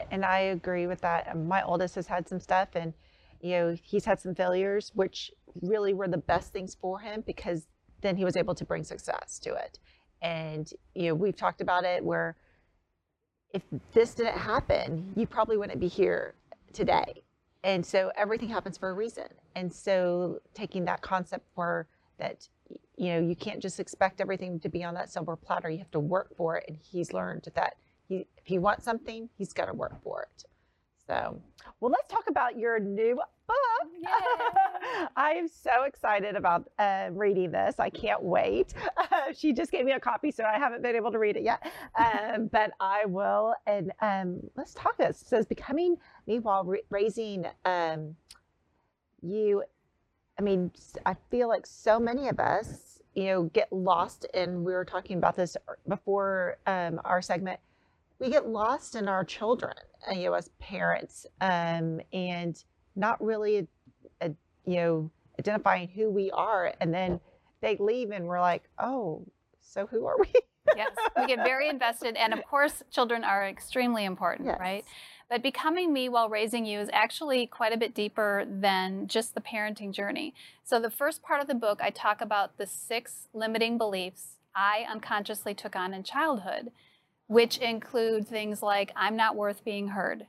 and 0.10 0.26
I 0.26 0.40
agree 0.40 0.88
with 0.88 1.02
that. 1.02 1.28
Um, 1.32 1.48
My 1.48 1.62
oldest 1.62 1.94
has 1.96 2.08
had 2.08 2.28
some 2.28 2.40
stuff, 2.40 2.70
and 2.74 2.94
you 3.42 3.52
know 3.52 3.78
he's 3.84 4.06
had 4.06 4.20
some 4.20 4.34
failures, 4.34 4.92
which 4.96 5.32
really 5.62 5.94
were 5.94 6.08
the 6.08 6.18
best 6.18 6.52
things 6.52 6.74
for 6.74 7.00
him 7.00 7.22
because 7.28 7.68
then 8.02 8.16
he 8.18 8.26
was 8.26 8.36
able 8.38 8.56
to 8.56 8.66
bring 8.66 8.84
success 8.84 9.38
to 9.40 9.54
it. 9.54 9.78
And 10.22 10.72
you 10.96 11.10
know 11.10 11.16
we've 11.16 11.36
talked 11.36 11.62
about 11.62 11.84
it 11.84 12.04
where 12.04 12.38
if 13.54 13.64
this 13.94 14.14
didn't 14.16 14.38
happen, 14.38 15.14
you 15.16 15.26
probably 15.26 15.58
wouldn't 15.58 15.80
be 15.80 15.88
here 15.88 16.36
today. 16.74 17.24
And 17.64 17.86
so 17.86 18.12
everything 18.16 18.50
happens 18.50 18.78
for 18.78 18.90
a 18.90 18.94
reason. 18.94 19.28
And 19.56 19.72
so 19.72 20.40
taking 20.54 20.86
that 20.86 21.02
concept 21.02 21.46
for 21.54 21.88
that, 22.18 22.48
you 22.98 23.10
know, 23.10 23.20
you 23.20 23.36
can't 23.36 23.60
just 23.60 23.80
expect 23.80 24.22
everything 24.22 24.60
to 24.62 24.70
be 24.70 24.84
on 24.84 24.94
that 24.96 25.12
silver 25.12 25.36
platter. 25.36 25.70
You 25.70 25.80
have 25.80 25.92
to 25.92 26.00
work 26.00 26.36
for 26.36 26.58
it. 26.58 26.66
And 26.68 26.78
he's 26.82 27.14
learned 27.14 27.48
that 27.56 27.76
he, 28.08 28.28
if 28.38 28.46
he 28.46 28.58
wants 28.58 28.84
something, 28.84 29.30
he's 29.38 29.54
got 29.54 29.66
to 29.66 29.74
work 29.74 30.02
for 30.04 30.24
it. 30.24 30.46
So, 31.08 31.42
well, 31.80 31.92
let's 31.92 32.08
talk 32.08 32.26
about 32.30 32.58
your 32.58 32.80
new 32.80 33.16
book. 33.16 33.56
I 35.16 35.34
am 35.34 35.48
so 35.48 35.84
excited 35.84 36.36
about 36.36 36.70
uh, 36.80 37.10
reading 37.12 37.52
this. 37.52 37.76
I 37.80 37.90
can't 37.90 38.22
wait. 38.22 38.74
she 39.36 39.54
just 39.54 39.72
gave 39.72 39.86
me 39.86 39.92
a 39.94 40.00
copy, 40.00 40.32
so 40.32 40.44
I 40.44 40.58
haven't 40.58 40.82
been 40.82 40.96
able 40.96 41.12
to 41.12 41.20
read 41.20 41.38
it 41.38 41.44
yet. 41.44 41.72
Um, 41.98 42.48
but 42.52 42.72
I 42.80 43.06
will. 43.06 43.56
And 43.68 43.92
um, 44.02 44.42
let's 44.56 44.74
talk. 44.74 44.98
This 44.98 45.22
it 45.22 45.28
says 45.28 45.46
becoming 45.46 45.98
me 46.28 46.40
while 46.40 46.64
ra- 46.64 46.78
raising 46.90 47.46
um, 47.66 48.16
you. 49.22 49.64
I 50.40 50.42
mean, 50.42 50.72
I 51.06 51.16
feel 51.30 51.48
like 51.48 51.66
so 51.66 52.00
many 52.00 52.28
of 52.28 52.40
us, 52.40 53.00
you 53.14 53.26
know, 53.26 53.44
get 53.44 53.72
lost. 53.72 54.26
And 54.34 54.64
we 54.64 54.74
were 54.74 54.86
talking 54.86 55.18
about 55.18 55.36
this 55.36 55.56
before 55.88 56.58
um, 56.68 57.00
our 57.04 57.22
segment. 57.22 57.60
We 58.20 58.30
get 58.30 58.48
lost 58.48 58.96
in 58.96 59.08
our 59.08 59.24
children, 59.24 59.74
uh, 60.10 60.14
you 60.14 60.26
know, 60.26 60.34
as 60.34 60.50
parents, 60.60 61.26
um, 61.42 62.00
and 62.14 62.64
not 62.96 63.24
really, 63.24 63.68
uh, 64.22 64.30
you 64.66 64.76
know, 64.76 65.12
identifying 65.40 65.88
who 65.90 66.10
we 66.10 66.32
are. 66.32 66.74
And 66.80 66.94
then 66.94 67.20
they 67.62 67.78
leave, 67.78 68.12
and 68.12 68.26
we're 68.26 68.42
like, 68.42 68.64
oh, 68.80 69.26
so 69.62 69.88
who 69.88 70.06
are 70.06 70.18
we? 70.20 70.28
yes, 70.76 70.92
we 71.18 71.28
get 71.28 71.40
very 71.44 71.70
invested, 71.70 72.16
and 72.16 72.34
of 72.34 72.44
course, 72.46 72.84
children 72.92 73.24
are 73.24 73.48
extremely 73.48 74.06
important, 74.06 74.48
Yes. 74.48 74.60
right? 74.60 74.86
But 75.30 75.42
becoming 75.42 75.94
me 75.94 76.10
while 76.10 76.28
raising 76.30 76.66
you 76.66 76.80
is 76.80 76.90
actually 76.92 77.48
quite 77.48 77.72
a 77.72 77.78
bit 77.78 77.94
deeper 77.96 78.46
than 78.50 79.08
just 79.08 79.34
the 79.34 79.40
parenting 79.42 79.94
journey. 79.94 80.34
So, 80.64 80.80
the 80.80 80.90
first 80.90 81.24
part 81.24 81.42
of 81.42 81.48
the 81.48 81.56
book, 81.56 81.80
I 81.82 81.90
talk 81.90 82.20
about 82.20 82.58
the 82.58 82.68
six 82.68 83.28
limiting 83.34 83.78
beliefs 83.78 84.36
I 84.54 84.86
unconsciously 84.92 85.54
took 85.54 85.76
on 85.76 85.94
in 85.94 86.04
childhood, 86.04 86.72
which 87.28 87.58
include 87.58 88.28
things 88.28 88.62
like 88.62 88.92
I'm 88.96 89.16
not 89.16 89.38
worth 89.38 89.64
being 89.64 89.90
heard 89.90 90.28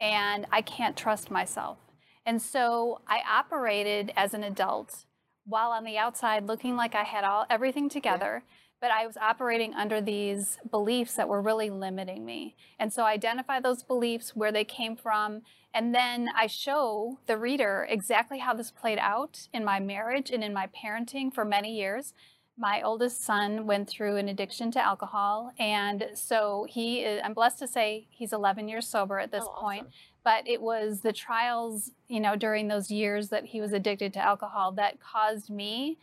and 0.00 0.46
I 0.50 0.62
can't 0.62 0.96
trust 0.96 1.30
myself. 1.30 1.78
And 2.26 2.42
so, 2.42 3.00
I 3.08 3.20
operated 3.28 4.12
as 4.16 4.34
an 4.34 4.44
adult 4.44 5.06
while 5.44 5.70
on 5.70 5.84
the 5.84 5.96
outside 5.96 6.46
looking 6.46 6.76
like 6.76 6.94
I 6.94 7.04
had 7.04 7.24
all 7.24 7.46
everything 7.48 7.88
together 7.88 8.42
but 8.80 8.90
I 8.90 9.06
was 9.06 9.16
operating 9.16 9.74
under 9.74 10.00
these 10.00 10.58
beliefs 10.70 11.14
that 11.14 11.28
were 11.28 11.42
really 11.42 11.70
limiting 11.70 12.24
me. 12.24 12.56
And 12.78 12.92
so 12.92 13.02
I 13.02 13.12
identify 13.12 13.60
those 13.60 13.82
beliefs, 13.82 14.36
where 14.36 14.52
they 14.52 14.64
came 14.64 14.96
from, 14.96 15.42
and 15.74 15.94
then 15.94 16.28
I 16.34 16.46
show 16.46 17.18
the 17.26 17.36
reader 17.36 17.86
exactly 17.90 18.38
how 18.38 18.54
this 18.54 18.70
played 18.70 18.98
out 18.98 19.48
in 19.52 19.64
my 19.64 19.80
marriage 19.80 20.30
and 20.30 20.44
in 20.44 20.52
my 20.52 20.68
parenting 20.68 21.32
for 21.32 21.44
many 21.44 21.74
years. 21.74 22.14
My 22.60 22.82
oldest 22.82 23.22
son 23.24 23.66
went 23.68 23.88
through 23.88 24.16
an 24.16 24.28
addiction 24.28 24.72
to 24.72 24.84
alcohol, 24.84 25.52
and 25.60 26.08
so 26.14 26.66
he 26.68 27.00
is, 27.04 27.20
I'm 27.24 27.32
blessed 27.34 27.60
to 27.60 27.68
say 27.68 28.08
he's 28.10 28.32
11 28.32 28.68
years 28.68 28.88
sober 28.88 29.20
at 29.20 29.30
this 29.30 29.44
Oh, 29.46 29.60
point 29.60 29.82
awesome. 29.82 29.92
but 30.24 30.48
it 30.48 30.60
was 30.60 31.00
the 31.02 31.12
trials, 31.12 31.92
you 32.08 32.18
know, 32.18 32.34
during 32.34 32.66
those 32.66 32.90
years 32.90 33.28
that 33.28 33.44
he 33.46 33.60
was 33.60 33.72
addicted 33.72 34.12
to 34.14 34.18
alcohol 34.18 34.72
that 34.72 34.98
caused 35.00 35.48
me 35.50 35.98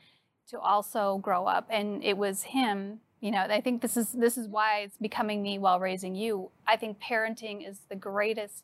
to 0.50 0.58
also 0.60 1.18
grow 1.18 1.46
up. 1.46 1.68
And 1.70 2.02
it 2.04 2.18
was 2.18 2.44
him, 2.44 3.02
you 3.20 3.32
know, 3.32 3.42
I 3.42 3.60
think 3.60 3.82
this 3.82 3.98
is 3.98 4.14
this 4.14 4.38
is 4.38 4.48
why 4.48 4.80
it's 4.82 4.98
becoming 4.98 5.42
me 5.44 5.58
while 5.58 5.80
raising 5.80 6.16
you. 6.16 6.52
I 6.66 6.78
think 6.78 7.02
parenting 7.02 7.68
is 7.68 7.80
the 7.90 7.96
greatest 7.96 8.64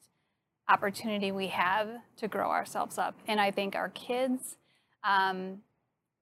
opportunity 0.69 1.31
we 1.31 1.47
have 1.47 1.89
to 2.17 2.27
grow 2.29 2.49
ourselves 2.51 2.97
up. 2.97 3.15
And 3.27 3.41
I 3.41 3.51
think 3.51 3.75
our 3.75 3.89
kids 3.89 4.55
um, 5.03 5.57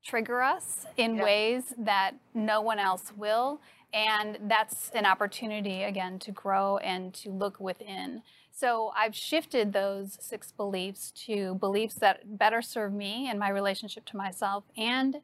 trigger 0.03 0.41
us 0.41 0.86
in 0.98 1.15
Yeah. 1.15 1.24
ways 1.24 1.74
that 1.77 2.15
no 2.34 2.62
one 2.62 2.79
else 2.79 3.12
will. 3.15 3.62
And 3.91 4.38
that's 4.44 4.89
an 4.91 5.06
opportunity, 5.06 5.84
again, 5.84 6.20
to 6.20 6.32
grow 6.32 6.77
and 6.77 7.13
to 7.15 7.32
look 7.32 7.60
within. 7.60 8.22
So 8.51 8.91
I've 8.96 9.15
shifted 9.15 9.74
those 9.74 10.18
six 10.22 10.51
beliefs 10.51 11.12
to 11.25 11.56
beliefs 11.56 11.96
that 11.96 12.38
better 12.38 12.62
serve 12.62 12.94
me 12.94 13.27
and 13.29 13.39
my 13.39 13.50
relationship 13.50 14.06
to 14.06 14.18
myself 14.18 14.65
and 14.77 15.22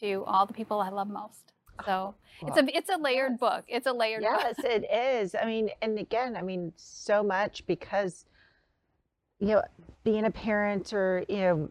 to 0.00 0.24
all 0.26 0.46
the 0.46 0.52
people 0.52 0.80
I 0.80 0.90
love 0.90 1.08
most. 1.08 1.52
So 1.84 2.14
it's 2.42 2.56
a 2.56 2.76
it's 2.76 2.88
a 2.88 2.98
layered 2.98 3.32
Yes. 3.32 3.40
book. 3.40 3.64
It's 3.66 3.86
a 3.86 3.92
layered 3.92 4.22
book. 4.22 4.30
yes, 4.44 4.58
it 4.60 4.84
is. 4.92 5.34
I 5.34 5.44
mean, 5.44 5.70
and 5.82 5.98
again, 5.98 6.36
I 6.36 6.42
mean, 6.42 6.72
so 6.76 7.22
much 7.24 7.66
because, 7.66 8.26
you 9.40 9.48
know, 9.48 9.62
being 10.04 10.24
a 10.24 10.30
parent 10.30 10.92
or, 10.92 11.24
you 11.28 11.38
know, 11.38 11.70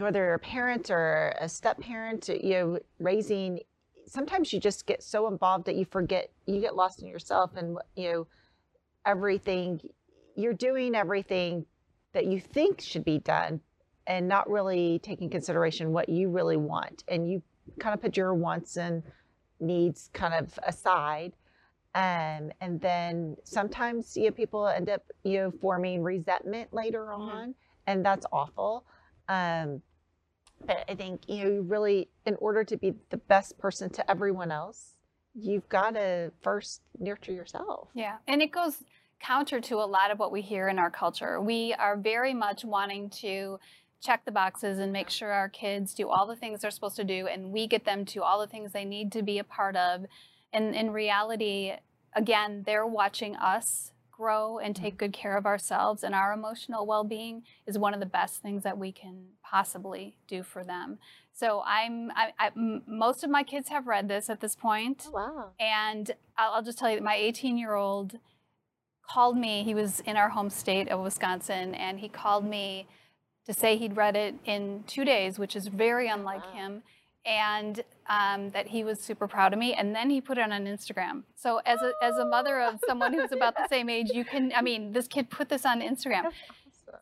whether 0.00 0.18
you're 0.24 0.34
a 0.34 0.38
parent 0.38 0.90
or 0.90 1.34
a 1.40 1.48
step 1.48 1.80
parent, 1.80 2.28
you 2.28 2.50
know, 2.50 2.78
raising, 2.98 3.60
sometimes 4.06 4.52
you 4.52 4.60
just 4.60 4.86
get 4.86 5.02
so 5.02 5.28
involved 5.28 5.66
that 5.66 5.76
you 5.76 5.84
forget, 5.84 6.30
you 6.46 6.60
get 6.60 6.74
lost 6.74 7.02
in 7.02 7.08
yourself 7.08 7.56
and, 7.56 7.78
you 7.96 8.12
know, 8.12 8.26
everything, 9.06 9.80
you're 10.36 10.54
doing 10.54 10.94
everything 10.94 11.66
that 12.12 12.26
you 12.26 12.40
think 12.40 12.80
should 12.80 13.04
be 13.04 13.18
done 13.18 13.60
and 14.06 14.26
not 14.26 14.48
really 14.50 14.98
taking 15.02 15.30
consideration 15.30 15.92
what 15.92 16.08
you 16.08 16.28
really 16.28 16.56
want. 16.56 17.04
And 17.08 17.30
you 17.30 17.42
kind 17.78 17.94
of 17.94 18.00
put 18.00 18.16
your 18.16 18.34
wants 18.34 18.76
and 18.76 19.02
needs 19.60 20.10
kind 20.12 20.34
of 20.34 20.58
aside. 20.66 21.32
Um, 21.94 22.52
and 22.60 22.80
then 22.80 23.36
sometimes 23.44 24.16
you 24.16 24.26
know, 24.26 24.30
people 24.30 24.66
end 24.68 24.88
up 24.88 25.02
you 25.24 25.38
know 25.38 25.50
forming 25.50 26.02
resentment 26.02 26.72
later 26.72 27.06
Mhm. 27.06 27.18
on, 27.18 27.54
and 27.86 28.04
that's 28.04 28.26
awful. 28.32 28.84
Um, 29.28 29.82
I 30.68 30.94
think 30.94 31.22
you 31.28 31.44
know 31.44 31.50
you 31.50 31.62
really, 31.62 32.08
in 32.26 32.36
order 32.36 32.64
to 32.64 32.76
be 32.76 32.94
the 33.10 33.16
best 33.16 33.58
person 33.58 33.90
to 33.90 34.10
everyone 34.10 34.50
else, 34.50 34.94
you've 35.34 35.68
got 35.68 35.94
to 35.94 36.32
first 36.42 36.82
nurture 36.98 37.32
yourself. 37.32 37.88
Yeah, 37.94 38.16
and 38.26 38.42
it 38.42 38.52
goes 38.52 38.84
counter 39.20 39.60
to 39.60 39.76
a 39.76 39.84
lot 39.84 40.10
of 40.10 40.18
what 40.18 40.32
we 40.32 40.40
hear 40.40 40.68
in 40.68 40.78
our 40.78 40.90
culture. 40.90 41.40
We 41.40 41.74
are 41.74 41.96
very 41.96 42.34
much 42.34 42.64
wanting 42.64 43.10
to 43.20 43.58
check 44.00 44.24
the 44.24 44.32
boxes 44.32 44.78
and 44.78 44.92
make 44.92 45.10
sure 45.10 45.30
our 45.30 45.48
kids 45.48 45.94
do 45.94 46.08
all 46.08 46.26
the 46.26 46.36
things 46.36 46.60
they're 46.60 46.70
supposed 46.70 46.96
to 46.96 47.04
do 47.04 47.26
and 47.26 47.52
we 47.52 47.66
get 47.66 47.84
them 47.84 48.04
to 48.06 48.22
all 48.22 48.40
the 48.40 48.46
things 48.46 48.72
they 48.72 48.84
need 48.84 49.12
to 49.12 49.22
be 49.22 49.38
a 49.38 49.44
part 49.44 49.76
of. 49.76 50.06
And 50.52 50.74
in 50.74 50.90
reality, 50.90 51.72
again, 52.14 52.62
they're 52.64 52.86
watching 52.86 53.36
us 53.36 53.92
grow 54.20 54.58
and 54.58 54.76
take 54.76 54.94
mm-hmm. 54.94 55.06
good 55.06 55.12
care 55.12 55.36
of 55.36 55.46
ourselves 55.46 56.04
and 56.04 56.14
our 56.14 56.32
emotional 56.32 56.86
well-being 56.86 57.42
is 57.66 57.78
one 57.78 57.94
of 57.94 58.00
the 58.00 58.06
best 58.06 58.42
things 58.42 58.62
that 58.62 58.76
we 58.76 58.92
can 58.92 59.24
possibly 59.42 60.16
do 60.28 60.42
for 60.42 60.62
them. 60.62 60.98
So 61.32 61.62
I'm 61.64 62.10
I, 62.10 62.32
I, 62.38 62.46
m- 62.48 62.82
most 62.86 63.24
of 63.24 63.30
my 63.30 63.42
kids 63.42 63.70
have 63.70 63.86
read 63.86 64.08
this 64.08 64.28
at 64.28 64.40
this 64.40 64.54
point. 64.54 65.04
Oh, 65.08 65.12
wow. 65.12 65.50
And 65.58 66.10
I'll, 66.36 66.52
I'll 66.54 66.62
just 66.62 66.78
tell 66.78 66.90
you 66.90 66.96
that 66.96 67.04
my 67.04 67.16
18 67.16 67.56
year 67.56 67.74
old 67.74 68.18
called 69.10 69.36
me. 69.36 69.64
He 69.64 69.74
was 69.74 70.00
in 70.00 70.16
our 70.16 70.28
home 70.28 70.50
state 70.50 70.88
of 70.88 71.00
Wisconsin, 71.00 71.74
and 71.74 71.98
he 71.98 72.08
called 72.08 72.44
me 72.44 72.86
to 73.46 73.52
say 73.52 73.76
he'd 73.76 73.96
read 73.96 74.16
it 74.16 74.34
in 74.44 74.84
two 74.86 75.04
days, 75.04 75.38
which 75.38 75.56
is 75.56 75.66
very 75.66 76.08
unlike 76.08 76.44
Wow. 76.46 76.52
him, 76.52 76.82
and 77.26 77.82
um, 78.08 78.50
that 78.50 78.66
he 78.66 78.84
was 78.84 79.00
super 79.00 79.28
proud 79.28 79.52
of 79.52 79.58
me. 79.58 79.74
And 79.74 79.94
then 79.94 80.10
he 80.10 80.20
put 80.20 80.38
it 80.38 80.50
on 80.50 80.64
Instagram. 80.66 81.22
So 81.36 81.60
as 81.66 81.80
a 81.82 81.92
as 82.02 82.16
a 82.16 82.24
mother 82.24 82.60
of 82.60 82.80
someone 82.86 83.12
who's 83.12 83.32
about 83.32 83.56
the 83.56 83.66
same 83.68 83.88
age, 83.88 84.10
you 84.12 84.24
can. 84.24 84.52
I 84.54 84.62
mean, 84.62 84.92
this 84.92 85.06
kid 85.06 85.30
put 85.30 85.48
this 85.48 85.64
on 85.66 85.80
Instagram. 85.80 86.26
Awesome. 86.26 86.32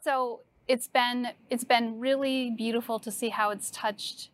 So 0.02 0.40
it's 0.68 0.86
been 0.86 1.28
it's 1.48 1.64
been 1.64 1.98
really 1.98 2.50
beautiful 2.50 2.98
to 3.00 3.10
see 3.10 3.30
how 3.30 3.50
it's 3.50 3.70
touched 3.70 4.28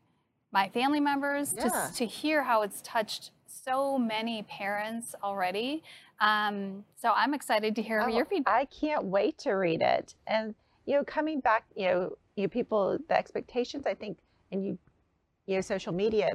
my 0.53 0.69
family 0.69 0.99
members 1.00 1.55
Yeah. 1.57 1.69
to, 1.69 1.95
to 1.95 2.07
hear 2.07 2.43
how 2.43 2.62
it's 2.62 2.83
touched 2.83 3.31
so 3.47 3.97
many 3.97 4.43
parents 4.43 5.14
already. 5.23 5.83
Um, 6.21 6.85
so 7.00 7.12
I'm 7.14 7.35
excited 7.35 7.76
to 7.76 7.83
hear 7.83 8.00
Oh, 8.00 8.09
your 8.09 8.25
feedback. 8.25 8.53
I 8.55 8.64
can't 8.67 9.05
wait 9.05 9.38
to 9.38 9.53
read 9.53 9.81
it. 9.81 10.14
And 10.26 10.55
you 10.87 10.97
know, 10.97 11.05
coming 11.05 11.41
back, 11.41 11.64
you 11.76 11.87
know, 11.87 12.19
you 12.37 12.49
people, 12.49 12.99
the 13.09 13.17
expectations, 13.17 13.87
I 13.87 13.95
think, 13.95 14.19
and 14.53 14.64
you, 14.67 14.79
you 15.47 15.57
know, 15.57 15.61
social 15.61 15.93
media 15.93 16.33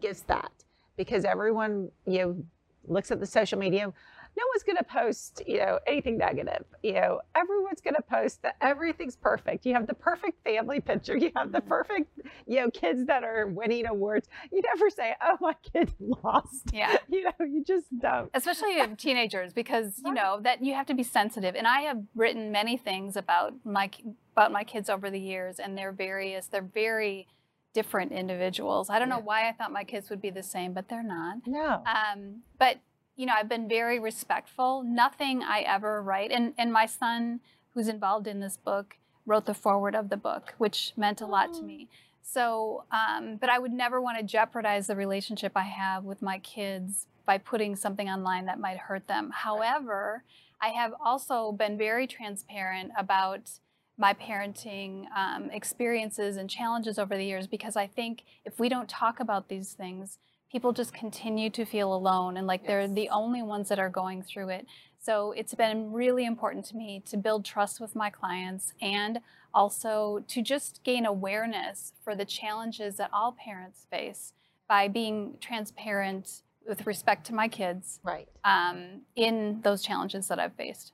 gives 0.00 0.22
that 0.22 0.52
because 0.96 1.24
everyone, 1.24 1.90
you 2.06 2.18
know, 2.18 2.44
looks 2.86 3.10
at 3.10 3.20
the 3.20 3.26
social 3.26 3.58
media. 3.58 3.92
No 4.36 4.44
one's 4.54 4.62
going 4.62 4.76
to 4.76 4.84
post, 4.84 5.42
you 5.48 5.58
know, 5.58 5.80
anything 5.86 6.16
negative. 6.16 6.64
You 6.82 6.92
know, 6.92 7.20
everyone's 7.34 7.80
going 7.80 7.96
to 7.96 8.02
post 8.02 8.42
that 8.42 8.54
everything's 8.60 9.16
perfect. 9.16 9.66
You 9.66 9.74
have 9.74 9.88
the 9.88 9.94
perfect 9.94 10.44
family 10.44 10.80
picture. 10.80 11.16
You 11.16 11.32
have 11.34 11.50
the 11.50 11.60
perfect, 11.60 12.08
you 12.46 12.60
know, 12.60 12.70
kids 12.70 13.04
that 13.06 13.24
are 13.24 13.48
winning 13.48 13.86
awards. 13.86 14.28
You 14.52 14.60
never 14.62 14.90
say, 14.90 15.16
"Oh, 15.20 15.38
my 15.40 15.54
kid 15.72 15.92
lost." 15.98 16.70
Yeah. 16.72 16.98
You 17.08 17.24
know, 17.24 17.32
you 17.40 17.64
just 17.64 17.86
don't. 17.98 18.30
especially 18.32 18.76
teenagers 18.96 19.52
because 19.52 20.00
you 20.04 20.12
know 20.14 20.38
that 20.42 20.62
you 20.64 20.74
have 20.74 20.86
to 20.86 20.94
be 20.94 21.02
sensitive 21.02 21.54
and 21.56 21.66
i 21.66 21.80
have 21.80 21.98
written 22.14 22.52
many 22.52 22.76
things 22.76 23.16
about 23.16 23.52
my 23.64 23.90
about 24.36 24.52
my 24.52 24.62
kids 24.64 24.88
over 24.88 25.10
the 25.10 25.18
years 25.20 25.58
and 25.58 25.76
they're 25.76 25.92
various 25.92 26.46
they're 26.46 26.62
very 26.62 27.26
different 27.74 28.12
individuals. 28.12 28.90
I 28.90 28.98
don't 28.98 29.08
know 29.08 29.18
why 29.20 29.48
i 29.48 29.52
thought 29.52 29.72
my 29.72 29.84
kids 29.84 30.10
would 30.10 30.20
be 30.22 30.30
the 30.30 30.42
same 30.42 30.72
but 30.72 30.88
they're 30.88 31.02
not. 31.02 31.38
No. 31.46 31.82
um, 31.86 32.42
but 32.58 32.78
you 33.16 33.26
know 33.26 33.34
i've 33.36 33.48
been 33.48 33.68
very 33.68 33.98
respectful. 34.00 34.82
Nothing 34.82 35.42
i 35.42 35.60
ever 35.60 36.02
write 36.02 36.30
and 36.30 36.54
and 36.58 36.72
my 36.72 36.86
son 36.86 37.40
who's 37.74 37.88
involved 37.88 38.26
in 38.26 38.40
this 38.40 38.56
book 38.56 38.96
wrote 39.26 39.44
the 39.46 39.54
foreword 39.54 39.94
of 39.94 40.08
the 40.08 40.16
book 40.16 40.54
which 40.58 40.92
meant 40.96 41.20
a 41.20 41.26
lot 41.26 41.52
to 41.54 41.60
Oh. 41.60 41.64
me. 41.66 41.88
So 42.22 42.84
um, 42.90 43.36
but 43.36 43.48
i 43.50 43.58
would 43.58 43.72
never 43.72 44.00
want 44.00 44.18
to 44.18 44.24
jeopardize 44.24 44.86
the 44.88 44.96
relationship 44.96 45.52
i 45.54 45.62
have 45.62 46.04
with 46.04 46.20
my 46.22 46.38
kids 46.38 47.06
by 47.26 47.36
putting 47.38 47.76
something 47.76 48.08
online 48.08 48.46
that 48.46 48.58
might 48.58 48.78
hurt 48.78 49.06
them. 49.06 49.30
However 49.34 50.24
i 50.60 50.68
have 50.68 50.92
also 51.04 51.52
been 51.52 51.76
very 51.78 52.06
transparent 52.06 52.90
about 52.98 53.50
my 53.98 54.14
parenting 54.14 55.04
um, 55.16 55.50
experiences 55.50 56.36
and 56.36 56.48
challenges 56.48 56.98
over 56.98 57.16
the 57.16 57.24
years 57.24 57.46
because 57.46 57.76
i 57.76 57.86
think 57.86 58.22
if 58.44 58.58
we 58.58 58.68
don't 58.68 58.88
talk 58.88 59.20
about 59.20 59.48
these 59.48 59.72
things 59.72 60.18
people 60.50 60.72
just 60.72 60.94
continue 60.94 61.50
to 61.50 61.64
feel 61.64 61.92
alone 61.92 62.36
and 62.36 62.46
like 62.46 62.66
they're 62.66 62.88
the 62.88 63.08
only 63.10 63.42
ones 63.42 63.68
that 63.68 63.78
are 63.78 63.90
going 63.90 64.22
through 64.22 64.48
it. 64.48 64.66
So 64.98 65.32
it's 65.32 65.54
been 65.54 65.92
really 65.92 66.24
important 66.24 66.64
to 66.66 66.76
me 66.76 67.02
to 67.10 67.16
build 67.18 67.44
trust 67.44 67.80
with 67.80 67.94
my 67.94 68.08
clients 68.10 68.72
and 68.80 69.20
also 69.52 70.24
to 70.26 70.40
just 70.40 70.82
gain 70.84 71.04
awareness 71.04 71.92
for 72.02 72.14
the 72.14 72.24
challenges 72.24 72.96
that 72.96 73.10
all 73.12 73.32
parents 73.32 73.86
face 73.90 74.32
by 74.68 74.88
being 74.88 75.36
transparent 75.40 76.42
with 76.66 76.86
respect 76.86 77.26
to 77.26 77.34
my 77.34 77.48
kids 77.48 78.00
Right. 78.02 78.28
um, 78.44 79.02
in 79.16 79.60
those 79.62 79.82
challenges 79.82 80.28
that 80.28 80.38
I've 80.38 80.54
faced. 80.54 80.92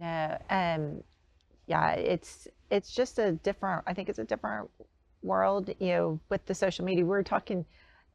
No. 0.00 0.38
Um. 0.48 1.02
Yeah. 1.68 1.92
It's 1.92 2.48
it's 2.70 2.92
just 2.94 3.18
a 3.20 3.32
different. 3.34 3.84
I 3.88 3.94
think 3.94 4.10
it's 4.10 4.20
a 4.20 4.24
different 4.24 4.70
world. 5.22 5.70
You 5.80 5.88
know, 5.88 6.20
with 6.30 6.46
the 6.46 6.54
social 6.54 6.86
media, 6.86 7.04
we 7.04 7.10
were 7.10 7.24
talking. 7.24 7.66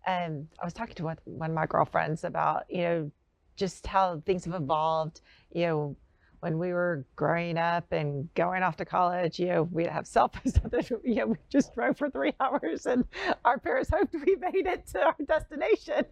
Um. 0.07 0.49
I 0.61 0.65
was 0.65 0.73
talking 0.73 0.95
to 0.97 1.05
one, 1.05 1.19
one 1.25 1.51
of 1.51 1.55
my 1.55 1.67
girlfriends 1.67 2.25
about 2.25 2.65
you 2.69 2.83
know 2.83 3.11
just 3.57 3.87
how 3.87 4.21
things 4.25 4.45
have 4.45 4.55
evolved. 4.55 5.21
You 5.53 5.67
know. 5.67 5.97
When 6.41 6.59
we 6.59 6.73
were 6.73 7.05
growing 7.15 7.57
up 7.57 7.93
and 7.93 8.27
going 8.35 8.63
off 8.63 8.77
to 8.77 8.85
college, 8.85 9.39
you 9.39 9.47
know, 9.47 9.63
we'd 9.63 9.87
have 9.87 10.05
cell 10.07 10.27
phones. 10.29 10.59
You 11.05 11.15
know, 11.15 11.27
we 11.27 11.37
just 11.49 11.73
drove 11.73 11.97
for 11.97 12.09
three 12.09 12.33
hours, 12.41 12.85
and 12.85 13.05
our 13.45 13.59
parents 13.59 13.89
hoped 13.89 14.13
we 14.13 14.35
made 14.35 14.67
it 14.67 14.87
to 14.87 15.01
our 15.05 15.15
destination. 15.25 16.05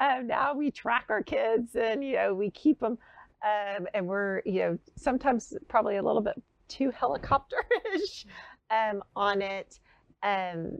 Now 0.00 0.54
we 0.54 0.70
track 0.70 1.06
our 1.10 1.22
kids, 1.22 1.76
and 1.76 2.02
you 2.04 2.14
know, 2.16 2.34
we 2.34 2.50
keep 2.50 2.80
them 2.80 2.98
um, 3.44 3.86
and 3.94 4.06
we're 4.06 4.42
you 4.46 4.60
know 4.60 4.78
sometimes 4.96 5.54
probably 5.68 5.96
a 5.96 6.02
little 6.02 6.22
bit 6.22 6.40
too 6.68 6.92
helicopterish 7.00 8.26
um, 8.70 9.02
on 9.16 9.42
it 9.42 9.80
um, 10.22 10.78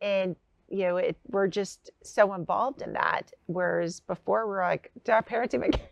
and 0.00 0.36
you 0.68 0.84
know 0.84 0.96
it, 0.96 1.16
we're 1.28 1.48
just 1.48 1.90
so 2.02 2.34
involved 2.34 2.82
in 2.82 2.92
that 2.92 3.32
whereas 3.46 4.00
before 4.00 4.46
we're 4.46 4.62
like 4.62 4.90
do 5.04 5.12
our 5.12 5.22
parents 5.22 5.54
even 5.54 5.70
care? 5.72 5.88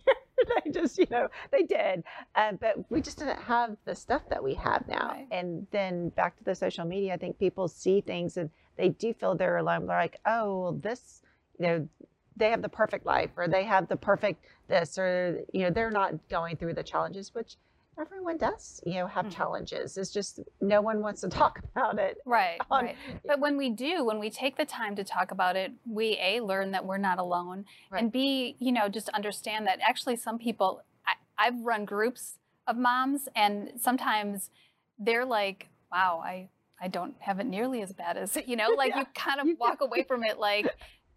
They 0.65 0.71
just 0.71 0.97
you 0.99 1.07
know 1.11 1.29
they 1.51 1.65
did 1.65 2.03
um, 2.35 2.57
but 2.61 2.91
we 2.91 3.03
just 3.03 3.19
didn't 3.19 3.41
have 3.41 3.77
the 3.85 3.95
stuff 3.95 4.23
that 4.31 4.43
we 4.43 4.55
have 4.55 4.89
now. 4.89 5.11
Right. 5.11 5.27
and 5.31 5.67
then 5.71 6.09
back 6.11 6.39
to 6.39 6.45
the 6.45 6.55
social 6.55 6.87
media 6.87 7.13
i 7.13 7.19
think 7.19 7.39
people 7.39 7.69
see 7.69 8.01
things 8.01 8.39
and 8.39 8.49
they 8.77 8.89
do 8.89 9.13
feel 9.13 9.35
they're 9.35 9.59
alone. 9.59 9.87
They're 9.87 9.97
like 9.99 10.19
oh 10.25 10.61
well 10.63 10.73
this 10.73 11.21
you 11.59 11.67
know 11.67 11.89
they 12.37 12.51
have 12.51 12.63
the 12.63 12.69
perfect 12.69 13.05
life 13.05 13.31
or 13.37 13.47
they 13.49 13.65
have 13.65 13.87
the 13.89 13.97
perfect 13.97 14.45
this 14.69 14.97
or 14.99 15.41
you 15.53 15.63
know 15.63 15.71
they're 15.71 15.91
not 15.91 16.15
going 16.29 16.57
through 16.57 16.75
the 16.75 16.83
challenges 16.83 17.35
which 17.35 17.57
everyone 18.01 18.39
does 18.39 18.81
you 18.87 18.95
know 18.95 19.07
have 19.07 19.27
Mhm. 19.27 19.33
challenges 19.37 19.97
it's 19.99 20.11
just 20.11 20.41
no 20.61 20.81
one 20.81 21.01
wants 21.03 21.21
to 21.21 21.29
talk 21.43 21.61
about 21.75 21.99
it 21.99 22.19
Right, 22.25 22.59
on- 22.71 22.87
right. 22.87 22.97
But 23.27 23.41
when 23.41 23.57
we 23.57 23.71
do, 23.71 24.05
when 24.05 24.19
we 24.19 24.31
take 24.31 24.57
the 24.57 24.65
time 24.65 24.97
to 24.97 25.05
talk 25.05 25.31
about 25.31 25.57
it, 25.57 25.73
we 25.87 26.17
a 26.21 26.41
learn 26.41 26.71
that 26.73 26.85
we're 26.85 26.99
not 26.99 27.19
alone, 27.19 27.65
Right. 27.91 28.03
and 28.03 28.11
b 28.13 28.57
you 28.59 28.73
know 28.73 28.89
just 28.89 29.09
understand 29.11 29.67
that 29.67 29.79
actually 29.87 30.17
some 30.17 30.39
people. 30.39 30.83
I, 31.07 31.13
I've 31.47 31.61
run 31.61 31.85
groups 31.85 32.39
of 32.67 32.77
moms, 32.77 33.29
and 33.37 33.73
sometimes 33.81 34.51
they're 34.99 35.25
like, 35.25 35.69
"Wow, 35.93 36.21
I 36.25 36.49
I 36.81 36.89
don't 36.89 37.15
have 37.21 37.41
it 37.41 37.47
nearly 37.47 37.83
as 37.83 37.93
bad 37.93 38.17
as 38.17 38.37
you 38.47 38.57
know." 38.57 38.69
Like 38.77 38.91
Yeah, 38.91 39.01
you 39.01 39.07
kind 39.15 39.41
of 39.41 39.47
walk 39.59 39.81
away 39.81 40.03
from 40.05 40.25
it 40.25 40.39
like. 40.39 40.67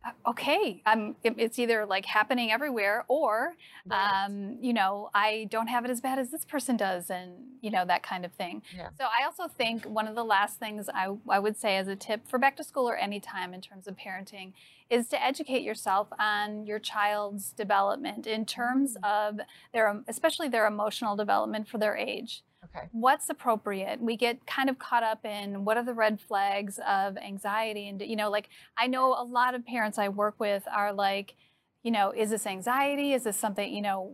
"Uh, 0.04 0.12
Okay, 0.28 0.82
I'm. 0.86 1.16
it- 1.24 1.36
It's 1.38 1.60
either 1.60 1.86
like 1.86 2.06
happening 2.06 2.52
everywhere, 2.52 3.06
or 3.08 3.56
Right. 3.86 4.26
um, 4.26 4.58
you 4.62 4.74
know, 4.74 5.10
I 5.14 5.48
don't 5.50 5.68
have 5.68 5.86
it 5.86 5.92
as 5.92 6.02
bad 6.02 6.20
as 6.20 6.30
this 6.32 6.46
person 6.46 6.76
does, 6.78 7.10
and 7.10 7.58
you 7.62 7.70
know 7.72 7.86
that 7.86 8.04
kind 8.04 8.26
of 8.26 8.32
thing. 8.34 8.62
Yeah. 8.76 8.90
So 8.98 9.06
I 9.06 9.24
also 9.26 9.48
think 9.48 9.86
one 9.86 10.08
of 10.08 10.16
the 10.16 10.24
last 10.26 10.60
things 10.60 10.90
I, 10.94 11.16
I 11.30 11.40
would 11.40 11.58
say 11.58 11.78
as 11.78 11.88
a 11.88 11.96
tip 11.96 12.28
for 12.28 12.38
back 12.38 12.56
to 12.58 12.64
school 12.64 12.90
or 12.90 12.96
any 12.98 13.20
time 13.20 13.54
in 13.54 13.62
terms 13.62 13.88
of 13.88 13.96
parenting 13.96 14.54
is 14.90 15.08
to 15.10 15.24
educate 15.24 15.64
yourself 15.64 16.08
on 16.20 16.66
your 16.66 16.80
child's 16.80 17.52
development 17.54 18.28
in 18.28 18.46
terms 18.46 18.98
of 19.04 19.40
their, 19.72 20.02
especially 20.08 20.48
their 20.50 20.66
emotional 20.68 21.16
development 21.16 21.68
for 21.68 21.78
their 21.78 21.96
age 21.96 22.44
okay. 22.66 22.88
what's 22.92 23.30
appropriate? 23.30 24.02
We 24.02 24.18
get 24.18 24.46
kind 24.46 24.70
of 24.70 24.80
caught 24.80 25.04
up 25.04 25.26
in 25.26 25.66
what 25.66 25.78
are 25.78 25.84
the 25.84 25.94
red 25.94 26.20
flags 26.20 26.80
of 26.88 27.18
anxiety 27.18 27.88
and 27.88 28.02
you 28.02 28.16
know 28.16 28.30
like 28.30 28.50
i 28.78 28.88
know 28.88 29.14
a 29.14 29.24
lot 29.24 29.56
of 29.56 29.66
parents 29.66 29.98
i 29.98 30.10
work 30.10 30.36
with 30.40 30.64
are 30.74 30.94
like 30.94 31.36
you 31.84 31.92
know 31.92 32.12
is 32.16 32.30
this 32.30 32.46
anxiety? 32.46 33.14
Is 33.14 33.24
this 33.24 33.38
something 33.38 33.74
you 33.74 33.82
know 33.82 34.14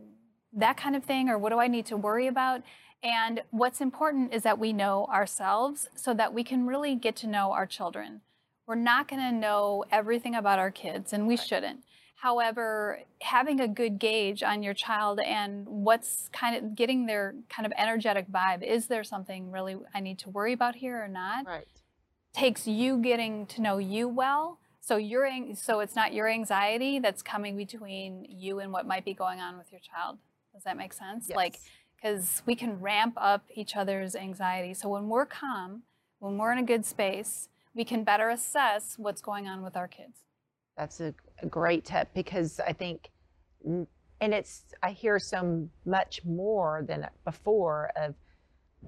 that 0.53 0.77
kind 0.77 0.95
of 0.95 1.03
thing 1.03 1.29
or 1.29 1.38
what 1.38 1.49
do 1.49 1.59
i 1.59 1.67
need 1.67 1.85
to 1.88 1.97
worry 1.97 2.27
about? 2.27 2.62
And 3.01 3.41
what's 3.51 3.79
important 3.79 4.33
is 4.33 4.43
that 4.43 4.59
we 4.59 4.73
know 4.73 5.05
ourselves 5.05 5.88
so 5.95 6.13
that 6.15 6.33
we 6.33 6.43
can 6.43 6.65
really 6.65 6.95
get 6.95 7.15
to 7.17 7.27
know 7.27 7.53
our 7.53 7.65
children. 7.65 8.21
We're 8.67 8.75
not 8.75 9.07
going 9.07 9.21
to 9.21 9.31
know 9.31 9.85
everything 9.89 10.35
about 10.35 10.59
our 10.59 10.69
kids 10.69 11.13
and 11.13 11.25
we 11.25 11.38
shouldn't 11.38 11.83
However, 12.21 12.99
having 13.21 13.62
a 13.62 13.67
good 13.67 13.97
gauge 13.97 14.43
on 14.43 14.62
your 14.62 14.73
child 14.73 15.21
and 15.21 15.65
what's 15.65 16.29
kind 16.34 16.53
of 16.53 16.75
getting 16.75 17.05
their 17.05 17.34
kind 17.49 17.65
of 17.65 17.71
energetic 17.77 18.29
vibe, 18.29 18.62
is 18.62 18.88
there 18.88 19.05
something 19.05 19.51
really 19.51 19.77
I 19.93 20.01
need 20.01 20.19
to 20.19 20.29
worry 20.29 20.51
about 20.51 20.75
here 20.75 21.01
or 21.01 21.08
not? 21.08 21.45
right 21.45 21.65
Takes 22.34 22.67
you 22.67 22.97
getting 22.97 23.45
to 23.47 23.62
know 23.62 23.77
you 23.77 24.10
well. 24.10 24.60
So 24.82 24.97
your 24.97 25.29
so 25.55 25.79
it's 25.79 25.95
not 25.95 26.13
your 26.13 26.27
anxiety 26.27 26.99
that's 26.99 27.21
coming 27.21 27.55
between 27.55 28.25
you 28.29 28.60
and 28.60 28.73
what 28.73 28.86
might 28.86 29.05
be 29.05 29.13
going 29.13 29.39
on 29.39 29.58
with 29.58 29.71
your 29.71 29.82
child. 29.82 30.17
Does 30.53 30.63
that 30.63 30.75
make 30.75 30.91
sense? 30.91 31.29
Like 31.29 31.62
because 31.95 32.43
we 32.45 32.53
can 32.53 32.82
ramp 32.82 33.13
up 33.15 33.45
each 33.53 33.77
other's 33.77 34.15
anxiety. 34.15 34.73
So 34.73 34.89
when 34.89 35.08
we're 35.08 35.25
calm, 35.25 35.84
when 36.19 36.38
we're 36.38 36.51
in 36.51 36.58
a 36.58 36.63
good 36.63 36.86
space, 36.86 37.47
we 37.73 37.86
can 37.86 38.03
better 38.03 38.29
assess 38.29 38.95
what's 38.97 39.21
going 39.21 39.47
on 39.47 39.63
with 39.63 39.77
our 39.77 39.88
kids. 39.88 40.19
That's 40.80 41.02
a, 41.02 41.13
a 41.44 41.46
great 41.46 41.84
tip 41.84 42.08
because 42.13 42.62
I 42.62 42.72
think, 42.72 43.10
and 43.65 44.34
it's, 44.34 44.63
I 44.82 44.92
hear 44.92 45.20
so 45.20 45.68
much 45.86 46.22
more 46.24 46.86
than 46.88 47.06
before 47.26 47.92
of 47.98 48.15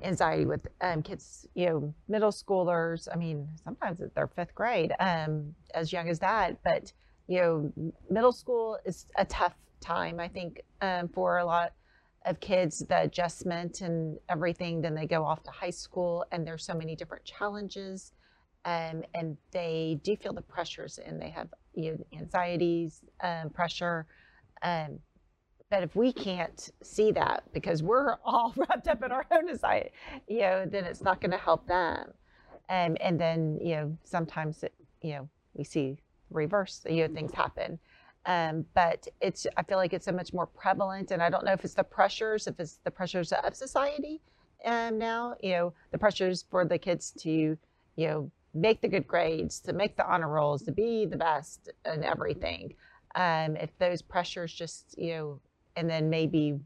anxiety 0.02 0.46
with 0.46 0.66
um, 0.80 1.04
kids, 1.04 1.46
you 1.54 1.66
know, 1.66 1.94
middle 2.08 2.32
schoolers. 2.32 3.10
I 3.12 3.18
mean, 3.18 3.46
sometimes 3.62 4.02
their 4.16 4.28
fifth 4.28 4.56
grade, 4.56 4.94
um, 5.02 5.54
as 5.74 5.92
young 5.92 6.08
as 6.08 6.20
that. 6.20 6.64
But, 6.64 6.94
you 7.28 7.42
know, 7.42 7.92
middle 8.10 8.32
school 8.32 8.80
is 8.86 9.06
a 9.18 9.26
tough 9.26 9.56
time, 9.82 10.18
I 10.18 10.30
think, 10.30 10.62
um, 10.82 11.10
for 11.10 11.40
a 11.40 11.46
lot 11.46 11.74
of 12.26 12.40
kids, 12.40 12.86
the 12.88 13.02
adjustment 13.02 13.82
and 13.82 14.18
everything. 14.30 14.80
Then 14.80 14.96
they 14.96 15.08
go 15.08 15.26
off 15.26 15.44
to 15.44 15.52
high 15.52 15.72
school 15.72 16.24
and 16.32 16.48
there's 16.48 16.64
so 16.64 16.74
many 16.74 16.96
different 16.96 17.26
challenges 17.26 18.14
um, 18.64 19.04
and 19.14 19.36
they 19.52 20.00
do 20.04 20.16
feel 20.16 20.34
the 20.34 20.42
pressures 20.42 21.00
and 21.06 21.22
they 21.22 21.32
have 21.32 21.50
you 21.74 21.92
know, 21.92 22.20
anxieties, 22.20 23.02
um, 23.22 23.50
pressure. 23.50 24.06
Um, 24.62 25.00
but 25.70 25.84
if 25.84 25.96
we 25.96 26.12
can't 26.12 26.70
see 26.84 27.12
that 27.14 27.44
because 27.54 27.82
we're 27.82 28.16
all 28.26 28.54
wrapped 28.56 28.88
up 28.88 29.04
in 29.04 29.12
our 29.12 29.26
own 29.32 29.50
anxiety, 29.50 29.92
you 30.28 30.42
know, 30.42 30.66
then 30.66 30.86
it's 30.86 31.02
not 31.02 31.22
going 31.22 31.32
to 31.32 31.38
help 31.38 31.68
them. 31.68 32.14
Um, 32.70 32.96
and 33.02 33.20
then, 33.20 33.58
you 33.62 33.76
know, 33.76 33.98
sometimes 34.04 34.64
it, 34.64 34.74
you 35.02 35.14
know, 35.14 35.30
we 35.54 35.64
see 35.64 35.98
reverse, 36.30 36.86
you 36.90 37.08
know, 37.08 37.14
things 37.14 37.34
happen. 37.34 37.80
Um, 38.26 38.66
but 38.76 39.08
it's 39.20 39.48
I 39.58 39.64
feel 39.64 39.78
like 39.78 39.94
it's 39.94 40.06
so 40.06 40.12
much 40.12 40.32
more 40.32 40.46
prevalent, 40.46 41.10
and 41.10 41.24
I 41.24 41.30
don't 41.32 41.44
know 41.44 41.54
if 41.54 41.66
it's 41.66 41.74
the 41.74 41.84
pressures, 41.84 42.46
if 42.46 42.60
it's 42.60 42.80
the 42.84 42.92
pressures 42.92 43.34
of 43.34 43.56
society 43.56 44.22
um, 44.66 44.98
now, 44.98 45.36
you 45.42 45.52
know, 45.52 45.74
the 45.92 45.98
pressures 45.98 46.46
for 46.50 46.66
the 46.66 46.78
kids 46.78 47.12
to, 47.20 47.58
you 47.96 48.08
know, 48.08 48.32
make 48.54 48.82
the 48.82 48.88
good 48.88 49.08
grades, 49.08 49.60
to 49.62 49.74
make 49.74 49.96
the 49.98 50.06
honor 50.10 50.28
rolls, 50.28 50.64
to 50.64 50.72
be 50.72 51.06
the 51.06 51.18
best 51.18 51.70
and 51.86 52.04
everything. 52.04 52.74
Um, 53.16 53.56
if 53.56 53.70
those 53.78 54.02
pressures 54.02 54.54
just, 54.54 54.96
you 54.98 55.14
know, 55.14 55.40
and 55.76 55.90
then 55.90 56.10
maybe 56.10 56.60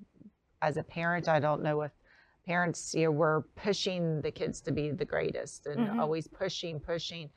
as 0.62 0.78
a 0.78 0.84
parent, 0.84 1.28
I 1.28 1.40
don't 1.40 1.62
know 1.62 1.82
if 1.82 1.92
parents, 2.46 2.94
you 2.94 3.06
know, 3.06 3.12
were 3.12 3.46
pushing 3.56 4.22
the 4.22 4.32
kids 4.32 4.62
to 4.62 4.72
be 4.72 4.92
the 4.92 5.06
greatest 5.06 5.66
and 5.66 5.88
Mhm. 5.88 6.00
always 6.00 6.28
pushing, 6.28 6.80
pushing, 6.80 7.30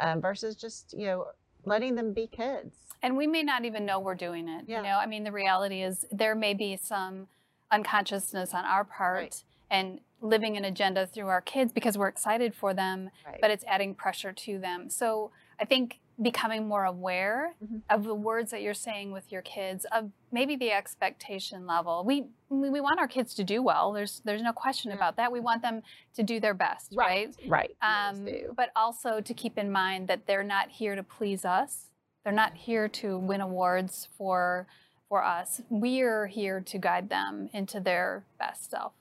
um, 0.00 0.20
versus 0.20 0.56
just, 0.56 0.92
you 0.92 1.06
know, 1.06 1.26
letting 1.64 1.94
them 1.94 2.12
be 2.12 2.26
kids. 2.26 2.76
And 3.02 3.16
we 3.16 3.26
may 3.26 3.42
not 3.42 3.64
even 3.64 3.84
know 3.86 3.98
we're 4.00 4.14
doing 4.14 4.48
it. 4.48 4.66
Yeah. 4.66 4.78
You 4.78 4.82
know, 4.84 4.98
I 4.98 5.06
mean, 5.06 5.24
the 5.24 5.32
reality 5.32 5.82
is 5.82 6.06
there 6.10 6.34
may 6.34 6.54
be 6.54 6.76
some 6.76 7.28
unconsciousness 7.70 8.54
on 8.54 8.64
our 8.64 8.84
part 8.84 9.16
Right. 9.16 9.44
and 9.70 10.00
living 10.24 10.56
an 10.56 10.64
agenda 10.64 11.06
through 11.06 11.28
our 11.28 11.42
kids 11.42 11.70
because 11.72 11.98
we're 11.98 12.08
excited 12.08 12.54
for 12.54 12.72
them, 12.72 13.10
Right. 13.26 13.38
but 13.40 13.50
it's 13.50 13.64
adding 13.68 13.94
pressure 13.94 14.32
to 14.32 14.58
them. 14.58 14.88
So 14.88 15.30
I 15.60 15.64
think 15.66 16.00
becoming 16.22 16.66
more 16.68 16.84
aware 16.84 17.54
Mhm. 17.62 17.82
of 17.90 18.04
the 18.04 18.14
words 18.14 18.50
that 18.52 18.62
you're 18.62 18.72
saying 18.72 19.10
with 19.12 19.30
your 19.32 19.42
kids, 19.42 19.84
of 19.86 20.12
maybe 20.30 20.54
the 20.56 20.70
expectation 20.72 21.66
level. 21.66 22.04
We 22.04 22.26
we 22.48 22.80
want 22.80 23.00
our 23.00 23.08
kids 23.08 23.34
to 23.34 23.44
do 23.44 23.60
well. 23.62 23.92
There's 23.92 24.20
there's 24.20 24.40
no 24.42 24.52
question 24.52 24.90
Yeah. 24.90 24.96
about 24.96 25.16
that. 25.16 25.30
We 25.32 25.40
want 25.40 25.60
them 25.62 25.82
to 26.14 26.22
do 26.22 26.38
their 26.40 26.54
best, 26.54 26.94
right? 26.96 27.34
Right. 27.48 27.76
always 27.82 28.46
um, 28.48 28.54
but 28.54 28.70
also 28.76 29.20
to 29.20 29.34
keep 29.34 29.58
in 29.58 29.70
mind 29.72 30.08
that 30.08 30.26
they're 30.26 30.44
not 30.44 30.70
here 30.70 30.94
to 30.94 31.02
please 31.02 31.44
us. 31.44 31.90
They're 32.22 32.32
not 32.32 32.54
here 32.54 32.88
to 32.88 33.18
win 33.18 33.40
awards 33.42 34.06
for 34.16 34.66
for 35.08 35.22
us. 35.22 35.60
We 35.68 36.00
are 36.02 36.26
here 36.28 36.60
to 36.60 36.78
guide 36.78 37.08
them 37.10 37.50
into 37.52 37.78
their 37.80 38.24
best 38.38 38.70
self. 38.70 38.92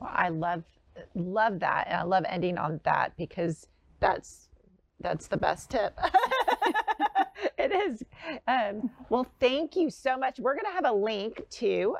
I 0.00 0.28
love 0.28 0.64
love 1.14 1.60
that, 1.60 1.86
and 1.88 1.96
I 1.96 2.02
love 2.02 2.24
ending 2.28 2.58
on 2.58 2.80
that 2.84 3.16
because 3.16 3.66
that's 4.00 4.48
that's 5.00 5.28
the 5.28 5.36
best 5.36 5.70
tip. 5.70 5.98
it 7.58 7.72
is. 7.72 8.02
Um, 8.46 8.90
well, 9.08 9.26
thank 9.40 9.76
you 9.76 9.90
so 9.90 10.16
much. 10.16 10.38
We're 10.38 10.54
going 10.54 10.66
to 10.66 10.72
have 10.72 10.86
a 10.86 10.92
link 10.92 11.42
to. 11.50 11.96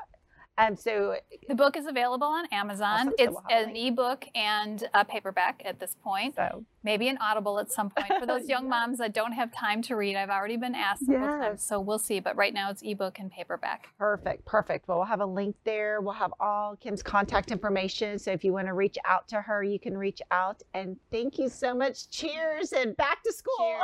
Um, 0.61 0.75
so 0.75 1.15
The 1.47 1.55
book 1.55 1.75
is 1.77 1.85
available 1.87 2.27
on 2.27 2.45
Amazon. 2.51 3.07
Awesome. 3.07 3.09
So 3.17 3.23
It's 3.23 3.31
we'll 3.31 3.43
a 3.49 3.63
an 3.69 3.75
ebook 3.75 4.25
and 4.35 4.87
a 4.93 5.03
paperback 5.05 5.61
at 5.65 5.79
this 5.79 5.95
point. 6.03 6.35
so 6.35 6.63
Maybe 6.83 7.07
an 7.09 7.17
Audible 7.21 7.59
at 7.59 7.71
some 7.71 7.89
point 7.91 8.19
for 8.19 8.25
those 8.25 8.47
young 8.49 8.63
Yes. 8.63 8.69
moms 8.69 8.97
that 8.99 9.13
don't 9.13 9.33
have 9.33 9.51
time 9.53 9.81
to 9.83 9.95
read. 9.95 10.15
I've 10.15 10.29
already 10.31 10.57
been 10.57 10.73
asked 10.75 11.05
several 11.05 11.29
Yes. 11.29 11.41
times, 11.47 11.63
so 11.63 11.79
we'll 11.79 11.99
see. 11.99 12.19
But 12.19 12.35
right 12.35 12.53
now 12.53 12.69
it's 12.71 12.81
ebook 12.83 13.19
and 13.19 13.31
paperback. 13.31 13.87
perfect, 13.97 14.45
perfect. 14.45 14.87
Well, 14.87 14.97
we'll 14.97 15.05
have 15.07 15.21
a 15.21 15.25
link 15.25 15.55
there. 15.63 16.01
We'll 16.01 16.13
have 16.13 16.33
all 16.39 16.75
Kim's 16.75 17.03
contact 17.03 17.51
information. 17.51 18.17
So 18.19 18.31
if 18.31 18.43
you 18.43 18.51
want 18.53 18.67
to 18.67 18.73
reach 18.73 18.97
out 19.05 19.27
to 19.29 19.41
her, 19.41 19.63
you 19.63 19.79
can 19.79 19.97
reach 19.97 20.21
out. 20.31 20.61
And 20.73 20.97
thank 21.11 21.37
you 21.37 21.49
so 21.49 21.73
much. 21.75 22.09
Cheers 22.09 22.73
and 22.73 22.95
back 22.97 23.23
to 23.23 23.31
school. 23.33 23.79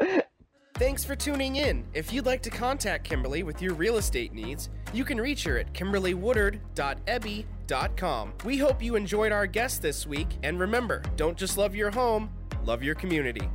Thanks 0.82 1.04
for 1.04 1.14
tuning 1.14 1.54
in. 1.54 1.84
If 1.94 2.12
you'd 2.12 2.26
like 2.26 2.42
to 2.42 2.50
contact 2.50 3.04
Kimberly 3.04 3.44
with 3.44 3.62
your 3.62 3.72
real 3.72 3.98
estate 3.98 4.32
needs, 4.32 4.68
you 4.92 5.04
can 5.04 5.20
reach 5.20 5.44
her 5.44 5.56
at 5.56 5.72
kimberlywoodard.ebby.com. 5.72 8.32
We 8.44 8.58
hope 8.58 8.82
you 8.82 8.96
enjoyed 8.96 9.30
our 9.30 9.46
guest 9.46 9.80
this 9.80 10.08
week, 10.08 10.26
and 10.42 10.58
remember, 10.58 11.04
don't 11.14 11.38
just 11.38 11.56
love 11.56 11.76
your 11.76 11.92
home, 11.92 12.30
love 12.64 12.82
your 12.82 12.96
community. 12.96 13.48